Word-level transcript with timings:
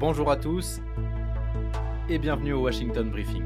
Bonjour 0.00 0.30
à 0.30 0.36
tous 0.36 0.80
et 2.08 2.20
bienvenue 2.20 2.52
au 2.52 2.62
Washington 2.62 3.10
Briefing. 3.10 3.42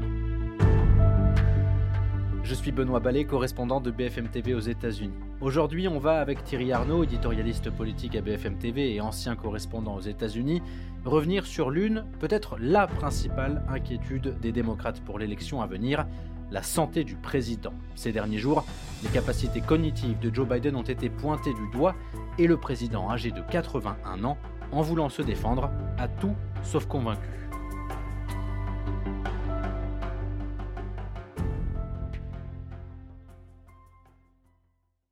Je 2.43 2.53
suis 2.53 2.71
Benoît 2.71 2.99
Ballet, 2.99 3.25
correspondant 3.25 3.81
de 3.81 3.89
BFM 3.89 4.27
TV 4.27 4.53
aux 4.53 4.59
États-Unis. 4.59 5.17
Aujourd'hui, 5.41 5.87
on 5.87 5.97
va 5.97 6.21
avec 6.21 6.43
Thierry 6.43 6.71
Arnaud, 6.71 7.05
éditorialiste 7.05 7.71
politique 7.71 8.15
à 8.15 8.21
BFM 8.21 8.59
TV 8.59 8.93
et 8.93 9.01
ancien 9.01 9.35
correspondant 9.35 9.95
aux 9.95 10.01
États-Unis, 10.01 10.61
revenir 11.05 11.47
sur 11.47 11.71
l'une, 11.71 12.05
peut-être 12.19 12.57
la 12.59 12.85
principale 12.85 13.63
inquiétude 13.67 14.39
des 14.39 14.51
démocrates 14.51 15.01
pour 15.01 15.17
l'élection 15.17 15.59
à 15.59 15.65
venir, 15.65 16.05
la 16.51 16.61
santé 16.61 17.03
du 17.03 17.15
président. 17.15 17.73
Ces 17.95 18.11
derniers 18.11 18.37
jours, 18.37 18.63
les 19.01 19.09
capacités 19.09 19.61
cognitives 19.61 20.19
de 20.19 20.31
Joe 20.31 20.47
Biden 20.47 20.75
ont 20.75 20.83
été 20.83 21.09
pointées 21.09 21.55
du 21.55 21.67
doigt 21.71 21.95
et 22.37 22.45
le 22.45 22.57
président 22.57 23.09
âgé 23.09 23.31
de 23.31 23.41
81 23.41 24.23
ans, 24.23 24.37
en 24.73 24.81
voulant 24.81 25.09
se 25.09 25.21
défendre, 25.21 25.69
a 25.97 26.07
tout 26.07 26.35
sauf 26.63 26.87
convaincu. 26.87 27.29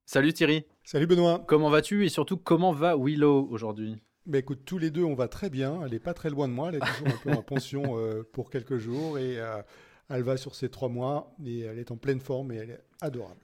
Salut 0.05 0.33
Thierry. 0.33 0.66
Salut 0.83 1.07
Benoît. 1.07 1.43
Comment 1.47 1.69
vas-tu 1.69 2.05
et 2.05 2.09
surtout 2.09 2.38
comment 2.38 2.73
va 2.73 2.97
Willow 2.97 3.47
aujourd'hui? 3.49 4.02
Bah 4.25 4.39
écoute, 4.39 4.63
tous 4.66 4.77
les 4.77 4.89
deux, 4.89 5.03
on 5.03 5.13
va 5.13 5.27
très 5.27 5.49
bien. 5.49 5.80
Elle 5.85 5.93
est 5.93 5.99
pas 5.99 6.13
très 6.13 6.30
loin 6.30 6.47
de 6.47 6.53
moi. 6.53 6.69
Elle 6.69 6.75
est 6.75 6.80
toujours 6.80 7.07
un 7.07 7.17
peu 7.23 7.31
en 7.31 7.43
pension 7.43 7.83
euh, 7.97 8.27
pour 8.33 8.49
quelques 8.49 8.77
jours 8.77 9.17
et 9.17 9.39
euh, 9.39 9.61
elle 10.09 10.23
va 10.23 10.38
sur 10.38 10.55
ses 10.55 10.69
trois 10.69 10.89
mois 10.89 11.33
et 11.45 11.61
elle 11.61 11.80
est 11.80 11.91
en 11.91 11.97
pleine 11.97 12.19
forme 12.19 12.52
et 12.52 12.55
elle 12.55 12.71
est 12.71 12.83
adorable. 12.99 13.39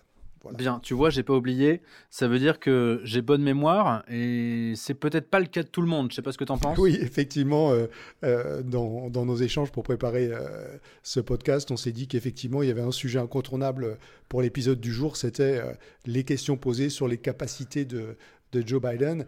Bien, 0.53 0.79
tu 0.81 0.93
vois, 0.93 1.09
j'ai 1.09 1.23
pas 1.23 1.33
oublié. 1.33 1.81
Ça 2.09 2.27
veut 2.27 2.39
dire 2.39 2.59
que 2.59 3.01
j'ai 3.03 3.21
bonne 3.21 3.41
mémoire 3.41 4.03
et 4.09 4.73
c'est 4.75 4.93
peut-être 4.93 5.29
pas 5.29 5.39
le 5.39 5.45
cas 5.45 5.63
de 5.63 5.67
tout 5.67 5.81
le 5.81 5.87
monde. 5.87 6.11
Je 6.11 6.15
sais 6.15 6.21
pas 6.21 6.31
ce 6.31 6.37
que 6.37 6.43
tu 6.43 6.51
en 6.51 6.57
penses. 6.57 6.77
Oui, 6.77 6.97
effectivement, 7.01 7.71
euh, 7.71 7.87
euh, 8.23 8.61
dans, 8.61 9.09
dans, 9.09 9.25
nos 9.25 9.35
échanges 9.35 9.71
pour 9.71 9.83
préparer 9.83 10.29
euh, 10.31 10.77
ce 11.03 11.19
podcast, 11.19 11.71
on 11.71 11.77
s'est 11.77 11.91
dit 11.91 12.07
qu'effectivement, 12.07 12.63
il 12.63 12.69
y 12.69 12.71
avait 12.71 12.81
un 12.81 12.91
sujet 12.91 13.19
incontournable 13.19 13.97
pour 14.29 14.41
l'épisode 14.41 14.79
du 14.79 14.93
jour. 14.93 15.17
C'était 15.17 15.61
les 16.05 16.23
questions 16.23 16.57
posées 16.57 16.89
sur 16.89 17.07
les 17.07 17.17
capacités 17.17 17.85
de, 17.85 18.17
de, 18.51 18.63
Joe 18.65 18.81
Biden. 18.81 19.25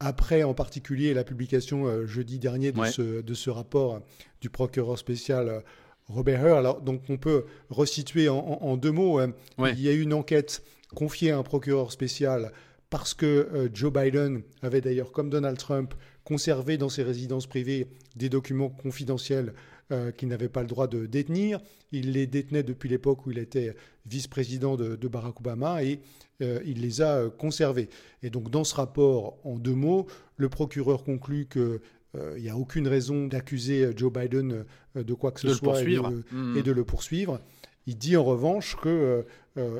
Après, 0.00 0.42
en 0.42 0.54
particulier, 0.54 1.14
la 1.14 1.24
publication 1.24 2.06
jeudi 2.06 2.38
dernier 2.38 2.72
de, 2.72 2.84
ce, 2.84 3.20
de 3.20 3.34
ce 3.34 3.50
rapport 3.50 4.00
du 4.40 4.48
procureur 4.48 4.96
spécial 4.96 5.62
Robert 6.08 6.46
Hur. 6.46 6.56
Alors, 6.56 6.80
donc, 6.80 7.02
on 7.08 7.16
peut 7.16 7.44
resituer 7.70 8.28
en, 8.28 8.76
deux 8.76 8.92
mots. 8.92 9.18
Hein. 9.18 9.32
Il 9.58 9.80
y 9.80 9.88
a 9.88 9.92
eu 9.92 10.00
une 10.00 10.14
enquête 10.14 10.62
confiée 10.94 11.30
à 11.30 11.38
un 11.38 11.42
procureur 11.42 11.92
spécial 11.92 12.52
parce 12.90 13.14
que 13.14 13.26
euh, 13.26 13.68
Joe 13.72 13.92
Biden 13.92 14.42
avait 14.62 14.80
d'ailleurs, 14.80 15.12
comme 15.12 15.30
Donald 15.30 15.58
Trump, 15.58 15.94
conservé 16.24 16.78
dans 16.78 16.88
ses 16.88 17.02
résidences 17.02 17.46
privées 17.46 17.88
des 18.16 18.28
documents 18.28 18.70
confidentiels 18.70 19.52
euh, 19.92 20.10
qu'il 20.10 20.28
n'avait 20.28 20.48
pas 20.48 20.62
le 20.62 20.66
droit 20.66 20.86
de 20.86 21.06
détenir. 21.06 21.60
Il 21.92 22.12
les 22.12 22.26
détenait 22.26 22.62
depuis 22.62 22.88
l'époque 22.88 23.26
où 23.26 23.30
il 23.30 23.38
était 23.38 23.74
vice-président 24.06 24.76
de, 24.76 25.08
Barack 25.08 25.40
Obama 25.40 25.82
et 25.82 26.00
euh, 26.42 26.60
il 26.66 26.82
les 26.82 27.00
a 27.00 27.28
conservés. 27.30 27.88
Et 28.22 28.30
donc 28.30 28.50
dans 28.50 28.64
ce 28.64 28.74
rapport, 28.74 29.38
en 29.44 29.56
deux 29.56 29.74
mots, 29.74 30.06
le 30.36 30.48
procureur 30.48 31.04
conclut 31.04 31.46
que 31.46 31.80
euh, 32.16 32.34
il 32.36 32.42
n'y 32.42 32.48
a 32.48 32.56
aucune 32.56 32.88
raison 32.88 33.26
d'accuser 33.26 33.84
euh, 33.84 33.92
Joe 33.94 34.12
Biden 34.12 34.64
euh, 34.96 35.04
de 35.04 35.14
quoi 35.14 35.30
que 35.30 35.40
ce 35.40 35.52
soit 35.52 35.82
mmh. 35.82 36.56
et 36.56 36.62
de, 36.62 36.72
le 36.72 36.84
poursuivre. 36.84 37.40
Il 37.86 37.98
dit 37.98 38.16
en 38.16 38.24
revanche 38.24 38.76
que 38.76 39.24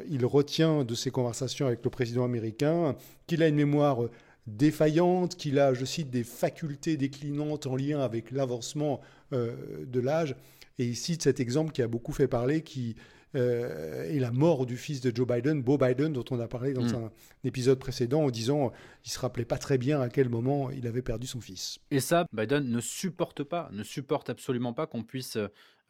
il 0.08 0.26
retient 0.26 0.82
de 0.82 0.94
ses 0.96 1.12
conversations 1.12 1.66
avec 1.66 1.84
le 1.84 1.90
président 1.90 2.24
américain 2.24 2.96
qu'il 3.28 3.44
a 3.44 3.48
une 3.48 3.54
mémoire 3.54 4.00
défaillante, 4.48 5.36
qu'il 5.36 5.60
a, 5.60 5.72
je 5.72 5.84
cite, 5.84 6.10
des 6.10 6.24
facultés 6.24 6.96
déclinantes 6.96 7.66
en 7.66 7.76
lien 7.76 8.00
avec 8.00 8.32
l'avancement 8.32 9.00
de 9.30 10.00
l'âge. 10.00 10.34
Et 10.78 10.86
il 10.86 10.96
cite 10.96 11.22
cet 11.22 11.38
exemple 11.38 11.70
qui 11.70 11.82
a 11.82 11.86
beaucoup 11.86 12.12
fait 12.12 12.26
parler, 12.26 12.62
qui 12.62 12.96
euh, 13.34 14.04
et 14.10 14.18
la 14.18 14.30
mort 14.30 14.66
du 14.66 14.77
fils 14.77 15.00
de 15.00 15.14
Joe 15.14 15.27
Biden, 15.27 15.62
Beau 15.62 15.78
Biden, 15.78 16.12
dont 16.12 16.24
on 16.30 16.40
a 16.40 16.48
parlé 16.48 16.72
dans 16.72 16.83
mm. 16.83 16.94
un 16.94 17.11
épisode 17.44 17.78
précédent 17.78 18.24
en 18.24 18.30
disant 18.30 18.72
il 19.05 19.11
se 19.11 19.18
rappelait 19.18 19.44
pas 19.44 19.58
très 19.58 19.78
bien 19.78 20.00
à 20.00 20.08
quel 20.08 20.28
moment 20.28 20.70
il 20.70 20.86
avait 20.86 21.02
perdu 21.02 21.27
son 21.27 21.40
fils. 21.40 21.78
Et 21.90 22.00
ça, 22.00 22.27
Biden 22.33 22.70
ne 22.70 22.80
supporte 22.80 23.42
pas, 23.42 23.68
ne 23.72 23.83
supporte 23.83 24.30
absolument 24.30 24.72
pas 24.72 24.86
qu'on 24.86 25.02
puisse 25.02 25.38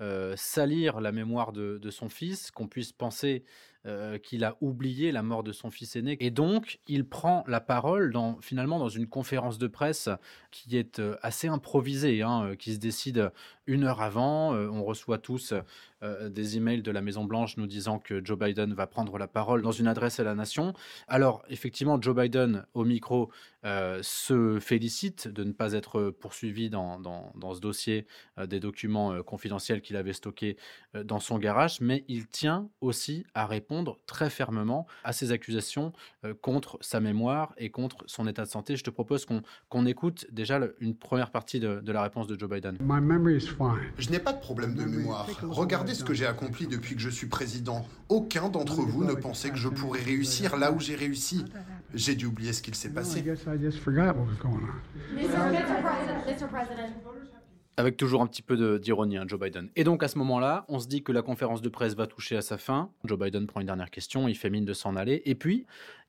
euh, 0.01 0.35
salir 0.37 1.01
la 1.01 1.13
mémoire 1.13 1.53
de, 1.53 1.79
de 1.79 1.91
son 1.91 2.09
fils, 2.09 2.51
qu'on 2.51 2.69
puisse 2.69 2.93
penser 2.93 3.45
euh, 3.89 4.19
qu'il 4.19 4.45
a 4.45 4.55
oublié 4.61 5.13
la 5.13 5.23
mort 5.23 5.43
de 5.43 5.51
son 5.51 5.71
fils 5.71 5.97
aîné. 5.97 6.19
Et 6.21 6.31
donc, 6.31 6.79
il 6.89 7.07
prend 7.07 7.43
la 7.47 7.61
parole 7.61 8.13
finalement 8.43 8.79
dans 8.79 8.91
une 8.91 9.07
conférence 9.07 9.57
de 9.57 9.67
presse 9.67 10.11
qui 10.51 10.77
est 10.77 10.99
euh, 10.99 11.17
assez 11.23 11.49
improvisée, 11.49 12.21
hein, 12.21 12.49
euh, 12.49 12.55
qui 12.55 12.75
se 12.75 12.79
décide 12.79 13.31
une 13.67 13.85
heure 13.85 14.03
avant. 14.03 14.55
on 14.55 14.83
reçoit 14.83 15.19
tous 15.19 15.53
des 16.01 16.57
emails 16.57 16.81
de 16.81 16.91
la 16.91 17.03
Maison-Blanche 17.03 17.59
nous 17.59 17.67
disant 17.67 17.99
que 17.99 18.25
Joe 18.25 18.39
Biden 18.39 18.73
va 18.73 18.87
prendre 18.87 19.19
la 19.19 19.29
parole 19.29 19.61
dans 19.61 19.73
une 19.73 19.87
adresse 19.87 20.19
à 20.21 20.25
la 20.25 20.35
nation. 20.35 20.73
Alors, 21.07 21.45
effectivement, 21.51 22.01
Joe 22.01 22.17
Biden, 22.17 22.65
au 22.73 22.87
micro, 22.87 23.31
se 23.65 24.59
félicite 24.59 25.29
de 25.29 25.45
ne 25.45 25.53
pas 25.53 25.75
être 25.75 26.09
poursuivi 26.09 26.71
dans, 26.71 26.99
dans, 26.99 27.55
ce 27.55 27.61
dossier 27.61 28.07
des 28.43 28.59
documents 28.59 29.23
confidentiels 29.23 29.83
qu'il 29.83 29.97
avait 29.97 30.15
stockés 30.15 30.57
dans 30.95 31.21
son 31.21 31.37
garage, 31.37 31.83
mais 31.83 32.07
il 32.09 32.27
tient 32.27 32.71
aussi 32.81 33.27
à 33.35 33.45
répondre 33.45 33.78
très 34.07 34.31
fermement 34.31 34.87
à 35.05 35.13
ces 35.13 35.33
accusations 35.33 35.93
euh, 36.25 36.35
contre 36.41 36.79
sa 36.81 37.01
mémoire 37.01 37.55
et 37.57 37.71
contre 37.71 38.05
son 38.07 38.27
état 38.27 38.45
de 38.45 38.49
santé. 38.49 38.77
Je 38.77 38.85
te 38.85 38.91
propose 38.91 39.27
qu'on 39.27 39.87
écoute 39.87 40.27
déjà 40.31 40.61
une 40.81 40.95
première 40.95 41.31
partie 41.31 41.61
de, 41.61 41.81
de, 41.81 41.93
la 41.93 42.03
réponse 42.03 42.27
de 42.27 42.39
Joe 42.39 42.49
Biden. 42.49 42.77
Je 43.99 44.11
n'ai 44.11 44.19
pas 44.19 44.33
de 44.33 44.41
problème 44.41 44.75
de 44.75 44.85
mémoire. 44.85 45.27
Regardez 45.43 45.95
ce 45.95 46.05
que 46.05 46.15
j'ai 46.15 46.27
accompli 46.27 46.67
depuis 46.67 46.95
que 46.95 47.01
je 47.01 47.11
suis 47.11 47.27
président. 47.27 47.87
Aucun 48.09 48.49
d'entre 48.49 48.83
vous 48.83 49.05
ne 49.05 49.15
pensait 49.15 49.51
que 49.51 49.57
je 49.57 49.69
pourrais 49.69 50.03
réussir 50.03 50.57
là 50.57 50.73
où 50.73 50.81
j'ai 50.81 50.95
réussi. 50.95 51.45
J'ai 51.95 52.15
dû 52.15 52.27
oublier 52.27 52.53
ce 52.53 52.63
qu'il 52.63 52.75
s'est 52.75 52.91
passé 52.91 53.25
avec 57.79 57.97
toujours 57.97 58.23
un 58.23 58.27
petit 58.27 58.43
peu 58.43 58.79
d'ironie, 58.81 59.17
hein, 59.17 59.25
Joe 59.27 59.39
Biden. 59.39 59.71
Et 59.77 59.85
donc 59.85 60.03
à 60.03 60.09
ce 60.09 60.19
moment-là, 60.19 60.65
on 60.69 60.81
se 60.81 60.89
dit 60.89 61.05
que 61.05 61.13
la 61.13 61.23
conférence 61.23 61.63
de 61.63 61.69
presse 61.69 61.95
va 61.95 62.09
toucher 62.09 62.37
à 62.37 62.43
sa 62.43 62.59
fin. 62.59 62.91
Joe 63.05 63.17
Biden 63.17 63.47
prend 63.47 63.61
une 63.61 63.67
dernière 63.67 63.91
question, 63.91 64.27
il 64.27 64.35
fait 64.35 64.51
mine 64.51 64.65
de 64.65 64.73
s'en 64.73 64.97
aller. 64.97 65.23
Et 65.27 65.37
puis, 65.37 65.65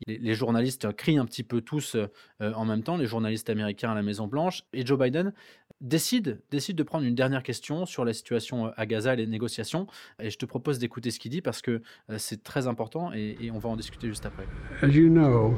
les, 0.07 0.33
journalistes 0.33 0.91
crient 0.93 1.19
un 1.19 1.25
petit 1.25 1.43
peu 1.43 1.61
tous 1.61 1.95
euh, 1.95 2.53
en 2.53 2.65
même 2.65 2.81
temps, 2.81 2.97
les 2.97 3.05
journalistes 3.05 3.51
américains 3.51 3.91
à 3.91 3.95
la 3.95 4.01
Maison-Blanche. 4.01 4.63
Et 4.73 4.83
Joe 4.83 4.97
Biden 4.97 5.31
décide, 5.79 6.41
décide 6.49 6.75
de 6.75 6.83
prendre 6.83 7.05
une 7.05 7.13
dernière 7.13 7.43
question 7.43 7.85
sur 7.85 8.03
la 8.03 8.13
situation 8.13 8.67
euh, 8.67 8.71
à 8.75 8.87
Gaza 8.87 9.13
et 9.13 9.17
les 9.17 9.27
négociations. 9.27 9.85
Et 10.19 10.31
je 10.31 10.39
te 10.39 10.47
propose 10.47 10.79
d'écouter 10.79 11.11
ce 11.11 11.19
qu'il 11.19 11.29
dit 11.29 11.43
parce 11.43 11.61
que 11.61 11.83
euh, 12.09 12.17
c'est 12.17 12.41
très 12.41 12.65
important 12.65 13.13
et, 13.13 13.37
et, 13.41 13.51
on 13.51 13.59
va 13.59 13.69
en 13.69 13.75
discuter 13.75 14.07
juste 14.07 14.25
après. 14.25 14.47
As 14.81 14.87
you 14.87 15.07
know, 15.07 15.55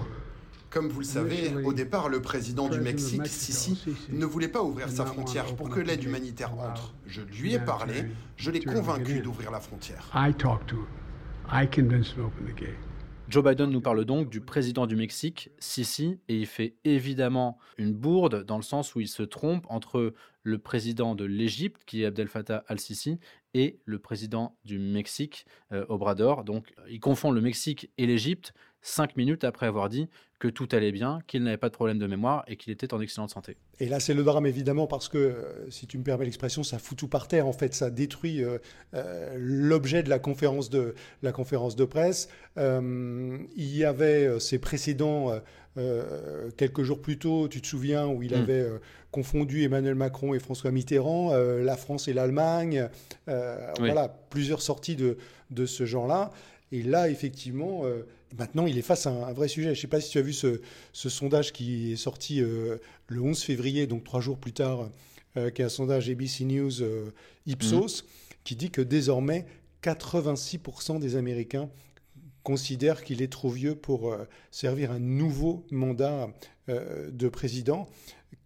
comme 0.71 0.87
vous 0.87 1.01
le 1.01 1.05
savez, 1.05 1.53
au 1.65 1.73
départ, 1.73 2.09
le 2.09 2.21
président 2.21 2.69
du 2.69 2.79
Mexique, 2.79 3.27
Sisi, 3.27 3.83
ne 4.09 4.25
voulait 4.25 4.47
pas 4.47 4.63
ouvrir 4.63 4.89
sa 4.89 5.05
frontière 5.05 5.55
pour 5.55 5.69
que 5.69 5.81
l'aide 5.81 6.03
humanitaire 6.03 6.53
entre. 6.57 6.95
Je 7.05 7.21
lui 7.21 7.53
ai 7.53 7.59
parlé, 7.59 8.05
je 8.37 8.49
l'ai 8.49 8.61
convaincu 8.61 9.19
d'ouvrir 9.19 9.51
la 9.51 9.59
frontière. 9.59 10.09
Joe 13.27 13.43
Biden 13.43 13.69
nous 13.69 13.81
parle 13.81 14.03
donc 14.03 14.29
du 14.29 14.41
président 14.41 14.87
du 14.87 14.95
Mexique, 14.95 15.51
Sisi, 15.59 16.19
et 16.27 16.37
il 16.37 16.45
fait 16.45 16.75
évidemment 16.83 17.57
une 17.77 17.93
bourde 17.93 18.43
dans 18.43 18.57
le 18.57 18.63
sens 18.63 18.95
où 18.95 18.99
il 18.99 19.07
se 19.07 19.23
trompe 19.23 19.65
entre 19.69 20.13
le 20.43 20.57
président 20.57 21.15
de 21.15 21.23
l'Égypte, 21.23 21.83
qui 21.85 22.03
est 22.03 22.05
Abdel 22.05 22.27
Fattah 22.27 22.63
al-Sisi, 22.67 23.19
et 23.53 23.79
le 23.85 23.99
président 23.99 24.57
du 24.65 24.79
Mexique, 24.79 25.45
euh, 25.71 25.85
Obrador. 25.89 26.43
Donc 26.43 26.73
il 26.89 26.99
confond 26.99 27.31
le 27.31 27.41
Mexique 27.41 27.91
et 27.97 28.05
l'Égypte 28.05 28.53
cinq 28.81 29.15
minutes 29.15 29.43
après 29.43 29.67
avoir 29.67 29.89
dit 29.89 30.09
que 30.41 30.47
tout 30.47 30.67
allait 30.71 30.91
bien, 30.91 31.19
qu'il 31.27 31.43
n'avait 31.43 31.57
pas 31.57 31.69
de 31.69 31.73
problème 31.73 31.99
de 31.99 32.07
mémoire 32.07 32.43
et 32.47 32.57
qu'il 32.57 32.73
était 32.73 32.95
en 32.95 32.99
excellente 32.99 33.29
santé. 33.29 33.57
Et 33.79 33.85
là, 33.85 33.99
c'est 33.99 34.15
le 34.15 34.23
drame, 34.23 34.47
évidemment, 34.47 34.87
parce 34.87 35.07
que, 35.07 35.17
euh, 35.19 35.69
si 35.69 35.85
tu 35.85 35.99
me 35.99 36.03
permets 36.03 36.25
l'expression, 36.25 36.63
ça 36.63 36.79
fout 36.79 36.97
tout 36.97 37.07
par 37.07 37.28
terre. 37.28 37.45
En 37.45 37.53
fait, 37.53 37.75
ça 37.75 37.91
détruit 37.91 38.43
euh, 38.43 38.57
euh, 38.95 39.35
l'objet 39.37 40.01
de 40.01 40.09
la 40.09 40.17
conférence 40.17 40.72
de, 40.72 40.95
la 41.22 41.31
conférence 41.31 41.75
de 41.75 41.85
presse. 41.85 42.28
il 42.57 43.47
y 43.55 43.85
avait 43.85 44.39
ces 44.39 44.57
précédents 44.57 45.31
quelques 46.57 46.81
jours 46.81 47.01
plus 47.01 47.17
tôt, 47.17 47.47
tu 47.47 47.61
te 47.61 47.67
souviens, 47.67 48.07
où 48.07 48.23
il 48.23 48.31
mm. 48.31 48.41
avait 48.41 48.67
confondu 49.11 49.63
Emmanuel 49.63 49.95
Macron 49.95 50.34
et 50.34 50.39
François 50.39 50.72
Mitterrand, 50.72 51.34
la 51.35 51.77
France 51.77 52.07
et 52.07 52.13
l'Allemagne. 52.13 52.89
Voilà, 53.27 54.09
plusieurs 54.31 54.63
sorties 54.63 54.95
de, 54.95 55.17
de 55.51 55.67
ce 55.67 55.85
genre-là. 55.85 56.31
Et 56.72 56.84
là, 56.84 57.09
effectivement, 57.09 57.84
maintenant, 58.37 58.66
il 58.66 58.78
est 58.78 58.83
face 58.83 59.07
à 59.07 59.11
un, 59.11 59.33
vrai 59.33 59.47
sujet. 59.47 59.69
Je 59.69 59.79
ne 59.79 59.81
sais 59.81 59.87
pas 59.87 60.01
si 60.01 60.11
tu 60.11 60.17
as 60.17 60.22
vu 60.22 60.33
ce, 60.33 60.59
sondage 60.93 61.53
qui 61.53 61.93
est 61.93 61.97
sorti 61.97 62.41
euh, 62.41 62.78
le 63.07 63.22
11 63.22 63.41
février, 63.41 63.87
donc 63.87 64.03
trois 64.03 64.22
jours 64.22 64.37
plus 64.37 64.53
tard, 64.53 64.89
euh, 65.37 65.49
qui 65.49 65.61
est 65.61 65.66
un 65.66 65.69
sondage 65.69 66.09
ABC 66.09 66.45
News 66.45 66.72
Ipsos, 67.45 68.03
mmh. 68.03 68.05
qui 68.43 68.55
dit 68.55 68.72
que 68.72 68.81
désormais, 68.81 69.45
86% 69.83 70.99
des 70.99 71.16
Américains 71.16 71.69
considèrent 72.43 73.03
qu'il 73.03 73.22
est 73.22 73.31
trop 73.31 73.49
vieux 73.49 73.75
pour 73.75 74.16
servir 74.49 74.91
un 74.91 74.99
nouveau 74.99 75.66
mandat 75.69 76.29
de 76.67 77.27
président. 77.29 77.87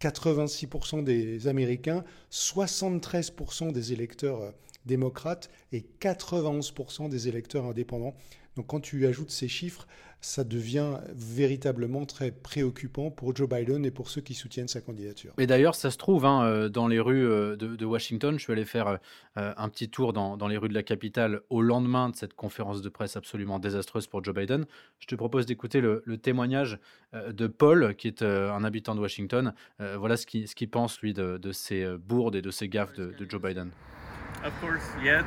86% 0.02 1.04
des 1.04 1.48
Américains, 1.48 2.04
73% 2.32 3.72
des 3.72 3.94
électeurs 3.94 4.42
euh, 4.42 4.52
démocrates 4.86 5.50
et 5.72 5.86
91% 6.00 7.10
des 7.10 7.28
électeurs 7.28 7.66
indépendants. 7.66 8.16
Donc 8.56 8.68
quand 8.68 8.80
tu 8.80 9.06
ajoutes 9.06 9.32
ces 9.32 9.48
chiffres, 9.48 9.88
ça 10.22 10.44
devient 10.44 10.98
véritablement 11.14 12.06
très 12.06 12.32
préoccupant 12.32 13.12
pour 13.12 13.36
Joe 13.36 13.48
Biden 13.48 13.86
et 13.86 13.92
pour 13.92 14.10
ceux 14.10 14.22
qui 14.22 14.34
soutiennent 14.34 14.68
sa 14.68 14.82
candidature. 14.82 15.34
Et 15.38 15.46
d'ailleurs, 15.46 15.76
ça 15.76 15.92
se 15.92 15.98
trouve 15.98 16.26
hein, 16.26 16.44
euh, 16.44 16.70
dans 16.70 16.88
les 16.88 17.00
rues 17.00 17.28
euh, 17.28 17.56
de, 17.56 17.86
Washington. 17.86 18.38
Je 18.40 18.44
suis 18.44 18.54
allé 18.54 18.66
faire 18.66 18.98
un 19.36 19.70
petit 19.70 19.90
tour 19.90 20.14
dans, 20.14 20.48
les 20.48 20.58
rues 20.58 20.70
de 20.70 20.74
la 20.74 20.82
capitale 20.82 21.42
au 21.50 21.62
lendemain 21.62 22.10
de 22.10 22.16
cette 22.16 22.34
conférence 22.34 22.82
de 22.82 22.90
presse 22.90 23.16
absolument 23.16 23.60
désastreuse 23.60 24.08
pour 24.08 24.24
Joe 24.24 24.34
Biden. 24.34 24.66
Je 24.98 25.08
te 25.08 25.16
propose 25.16 25.46
d'écouter 25.46 25.82
le, 25.82 26.02
témoignage 26.18 26.80
de 27.14 27.48
Paul, 27.48 27.96
qui 27.96 28.08
est 28.08 28.24
un 28.24 28.64
habitant 28.64 28.96
de 28.96 29.02
Washington. 29.02 29.54
voilà 29.80 30.18
ce 30.18 30.26
qu'il 30.26 30.70
pense, 30.70 31.00
lui, 31.02 31.14
de, 31.14 31.52
ces 31.52 31.86
bourdes 31.98 32.36
et 32.36 32.42
de 32.42 32.52
ces 32.52 32.70
gaffes 32.70 32.94
de 32.96 33.30
Joe 33.30 33.42
Biden. 33.42 33.72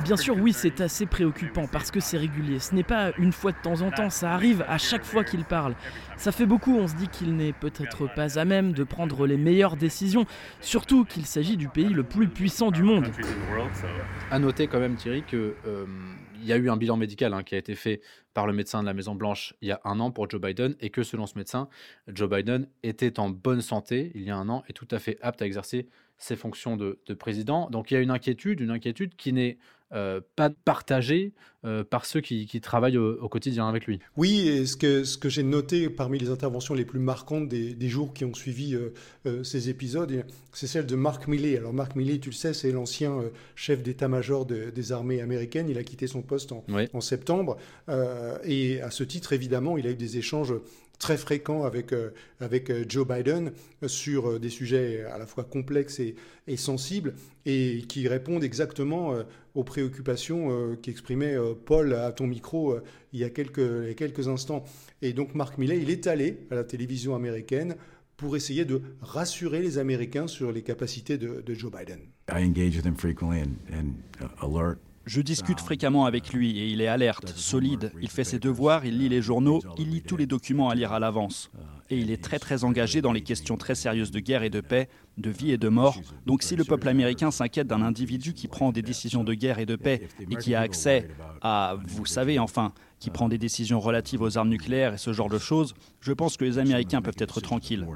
Bien 0.04 0.16
sûr, 0.16 0.36
oui, 0.36 0.52
c'est 0.52 0.80
assez 0.80 1.06
préoccupant 1.06 1.66
parce 1.66 1.90
que 1.90 2.00
c'est 2.00 2.18
régulier. 2.18 2.58
Ce 2.58 2.74
n'est 2.74 2.82
pas 2.82 3.12
une 3.18 3.32
fois 3.32 3.52
de 3.52 3.56
temps 3.62 3.80
en 3.80 3.90
temps, 3.90 4.10
ça 4.10 4.32
arrive 4.32 4.64
à 4.68 4.78
chaque 4.78 5.04
fois 5.04 5.24
qu'il 5.24 5.44
parle. 5.44 5.74
Ça 6.16 6.32
fait 6.32 6.46
beaucoup, 6.46 6.76
on 6.76 6.88
se 6.88 6.94
dit 6.94 7.08
qu'il 7.08 7.36
n'est 7.36 7.52
peut-être 7.52 8.12
pas 8.14 8.38
à 8.38 8.44
même 8.44 8.72
de 8.72 8.84
prendre 8.84 9.26
les 9.26 9.36
meilleures 9.36 9.76
décisions, 9.76 10.24
surtout 10.60 11.04
qu'il 11.04 11.26
s'agit 11.26 11.56
du 11.56 11.68
pays 11.68 11.88
le 11.88 12.02
plus 12.02 12.28
puissant 12.28 12.70
du 12.70 12.82
monde. 12.82 13.10
À 14.30 14.38
noter 14.38 14.66
quand 14.66 14.80
même, 14.80 14.96
Thierry, 14.96 15.22
qu'il 15.22 15.54
euh, 15.66 15.86
y 16.42 16.52
a 16.52 16.56
eu 16.56 16.70
un 16.70 16.76
bilan 16.76 16.96
médical 16.96 17.34
hein, 17.34 17.42
qui 17.42 17.54
a 17.54 17.58
été 17.58 17.74
fait 17.74 18.00
par 18.34 18.46
le 18.46 18.52
médecin 18.52 18.82
de 18.82 18.86
la 18.86 18.94
Maison 18.94 19.14
Blanche 19.14 19.54
il 19.62 19.68
y 19.68 19.72
a 19.72 19.80
un 19.84 19.98
an 20.00 20.10
pour 20.10 20.30
Joe 20.30 20.40
Biden 20.40 20.76
et 20.80 20.90
que 20.90 21.02
selon 21.02 21.26
ce 21.26 21.36
médecin, 21.36 21.68
Joe 22.06 22.30
Biden 22.30 22.68
était 22.82 23.18
en 23.18 23.30
bonne 23.30 23.60
santé 23.60 24.12
il 24.14 24.22
y 24.22 24.30
a 24.30 24.36
un 24.36 24.48
an 24.48 24.62
et 24.68 24.72
tout 24.72 24.88
à 24.90 24.98
fait 24.98 25.18
apte 25.22 25.42
à 25.42 25.46
exercer 25.46 25.88
ses 26.18 26.36
fonctions 26.36 26.76
de, 26.76 26.98
président. 27.18 27.70
Donc 27.70 27.90
il 27.90 27.94
y 27.94 27.96
a 27.96 28.00
une 28.00 28.10
inquiétude, 28.10 28.60
une 28.60 28.70
inquiétude 28.70 29.14
qui 29.16 29.32
n'est 29.32 29.58
euh, 29.94 30.20
pas 30.36 30.50
partagée 30.50 31.32
euh, 31.64 31.82
par 31.82 32.04
ceux 32.04 32.20
qui, 32.20 32.46
travaillent 32.60 32.98
au, 32.98 33.28
quotidien 33.28 33.68
avec 33.68 33.86
lui. 33.86 34.00
Oui, 34.16 34.46
et 34.46 34.66
ce 34.66 34.76
que, 34.76 35.04
ce 35.04 35.16
que 35.16 35.28
j'ai 35.28 35.42
noté 35.42 35.88
parmi 35.88 36.18
les 36.18 36.28
interventions 36.28 36.74
les 36.74 36.84
plus 36.84 36.98
marquantes 36.98 37.48
des, 37.48 37.88
jours 37.88 38.12
qui 38.12 38.24
ont 38.24 38.34
suivi 38.34 38.74
euh, 38.74 39.44
ces 39.44 39.70
épisodes, 39.70 40.24
c'est 40.52 40.66
celle 40.66 40.86
de 40.86 40.96
Mark 40.96 41.26
Milley. 41.28 41.56
Alors 41.56 41.72
Mark 41.72 41.96
Milley, 41.96 42.18
tu 42.18 42.30
le 42.30 42.34
sais, 42.34 42.52
c'est 42.52 42.72
l'ancien 42.72 43.22
chef 43.54 43.82
d'état-major 43.82 44.44
des 44.44 44.92
armées 44.92 45.20
américaines. 45.20 45.68
Il 45.70 45.78
a 45.78 45.84
quitté 45.84 46.06
son 46.06 46.20
poste 46.20 46.52
en, 46.52 46.64
en 46.92 47.00
septembre. 47.00 47.56
et 48.44 48.80
à 48.82 48.90
ce 48.90 49.04
titre, 49.04 49.32
évidemment, 49.32 49.78
il 49.78 49.86
a 49.86 49.90
eu 49.90 49.96
des 49.96 50.18
échanges 50.18 50.52
très 50.98 51.16
fréquent 51.16 51.64
avec, 51.64 51.92
euh, 51.92 52.10
avec 52.40 52.70
euh, 52.70 52.84
Joe 52.88 53.06
Biden 53.06 53.52
sur 53.86 54.30
euh, 54.30 54.38
des 54.38 54.50
sujets 54.50 55.04
à 55.04 55.18
la 55.18 55.26
fois 55.26 55.44
complexes 55.44 56.00
et, 56.00 56.16
sensibles 56.56 57.14
et 57.46 57.84
qui 57.88 58.08
répondent 58.08 58.42
exactement 58.42 59.12
aux 59.54 59.64
préoccupations 59.64 60.74
qu'exprimait 60.80 61.36
Paul 61.66 61.92
à 61.92 62.10
ton 62.10 62.26
micro 62.26 62.78
il 63.12 63.20
y, 63.20 63.24
a 63.24 63.28
quelques, 63.28 63.94
quelques 63.96 64.28
instants. 64.28 64.64
Et 65.02 65.12
donc 65.12 65.34
Marc 65.34 65.58
Millet, 65.58 65.78
il 65.78 65.90
est 65.90 66.06
allé 66.06 66.38
à 66.50 66.54
la 66.54 66.64
télévision 66.64 67.14
américaine 67.14 67.76
pour 68.16 68.34
essayer 68.34 68.64
de 68.64 68.80
rassurer 69.02 69.60
les 69.60 69.76
Américains 69.76 70.26
sur 70.26 70.50
les 70.50 70.62
capacités 70.62 71.18
de, 71.18 71.42
de 71.42 71.54
Joe 71.54 71.70
Biden. 71.70 72.00
I 72.30 72.44
engage 72.44 72.76
with 72.76 72.98
frequently 72.98 73.42
and, 73.42 73.56
and 73.70 73.94
uh, 74.22 74.46
alert 74.46 74.78
je 75.08 75.22
discute 75.22 75.60
fréquemment 75.60 76.04
avec 76.04 76.32
lui 76.32 76.58
et 76.58 76.68
il 76.68 76.80
est 76.82 76.86
alerte, 76.86 77.30
solide, 77.34 77.92
il 78.00 78.10
fait 78.10 78.24
ses 78.24 78.38
devoirs, 78.38 78.84
il 78.84 78.98
lit 78.98 79.08
les 79.08 79.22
journaux, 79.22 79.60
il 79.78 79.90
lit 79.90 80.02
tous 80.02 80.18
les 80.18 80.26
documents 80.26 80.68
à 80.68 80.74
lire 80.74 80.92
à 80.92 81.00
l'avance. 81.00 81.50
Et 81.90 81.96
il 81.96 82.10
est 82.10 82.22
très 82.22 82.38
très 82.38 82.64
engagé 82.64 83.00
dans 83.00 83.12
les 83.12 83.22
questions 83.22 83.56
très 83.56 83.74
sérieuses 83.74 84.10
de 84.10 84.20
guerre 84.20 84.42
et 84.42 84.50
de 84.50 84.60
paix, 84.60 84.90
de 85.16 85.30
vie 85.30 85.52
et 85.52 85.56
de 85.56 85.68
mort. 85.68 85.98
Donc 86.26 86.42
si 86.42 86.54
le 86.56 86.64
peuple 86.64 86.88
américain 86.88 87.30
s'inquiète 87.30 87.66
d'un 87.66 87.80
individu 87.80 88.34
qui 88.34 88.48
prend 88.48 88.70
des 88.70 88.82
décisions 88.82 89.24
de 89.24 89.32
guerre 89.32 89.58
et 89.58 89.66
de 89.66 89.76
paix 89.76 90.08
et 90.30 90.36
qui 90.36 90.54
a 90.54 90.60
accès 90.60 91.08
à, 91.40 91.76
vous 91.86 92.04
savez 92.04 92.38
enfin, 92.38 92.74
qui 92.98 93.08
prend 93.08 93.30
des 93.30 93.38
décisions 93.38 93.80
relatives 93.80 94.20
aux 94.20 94.36
armes 94.36 94.50
nucléaires 94.50 94.94
et 94.94 94.98
ce 94.98 95.14
genre 95.14 95.30
de 95.30 95.38
choses, 95.38 95.74
je 96.00 96.12
pense 96.12 96.36
que 96.36 96.44
les 96.44 96.58
Américains 96.58 97.00
peuvent 97.00 97.14
être 97.18 97.40
tranquilles. 97.40 97.86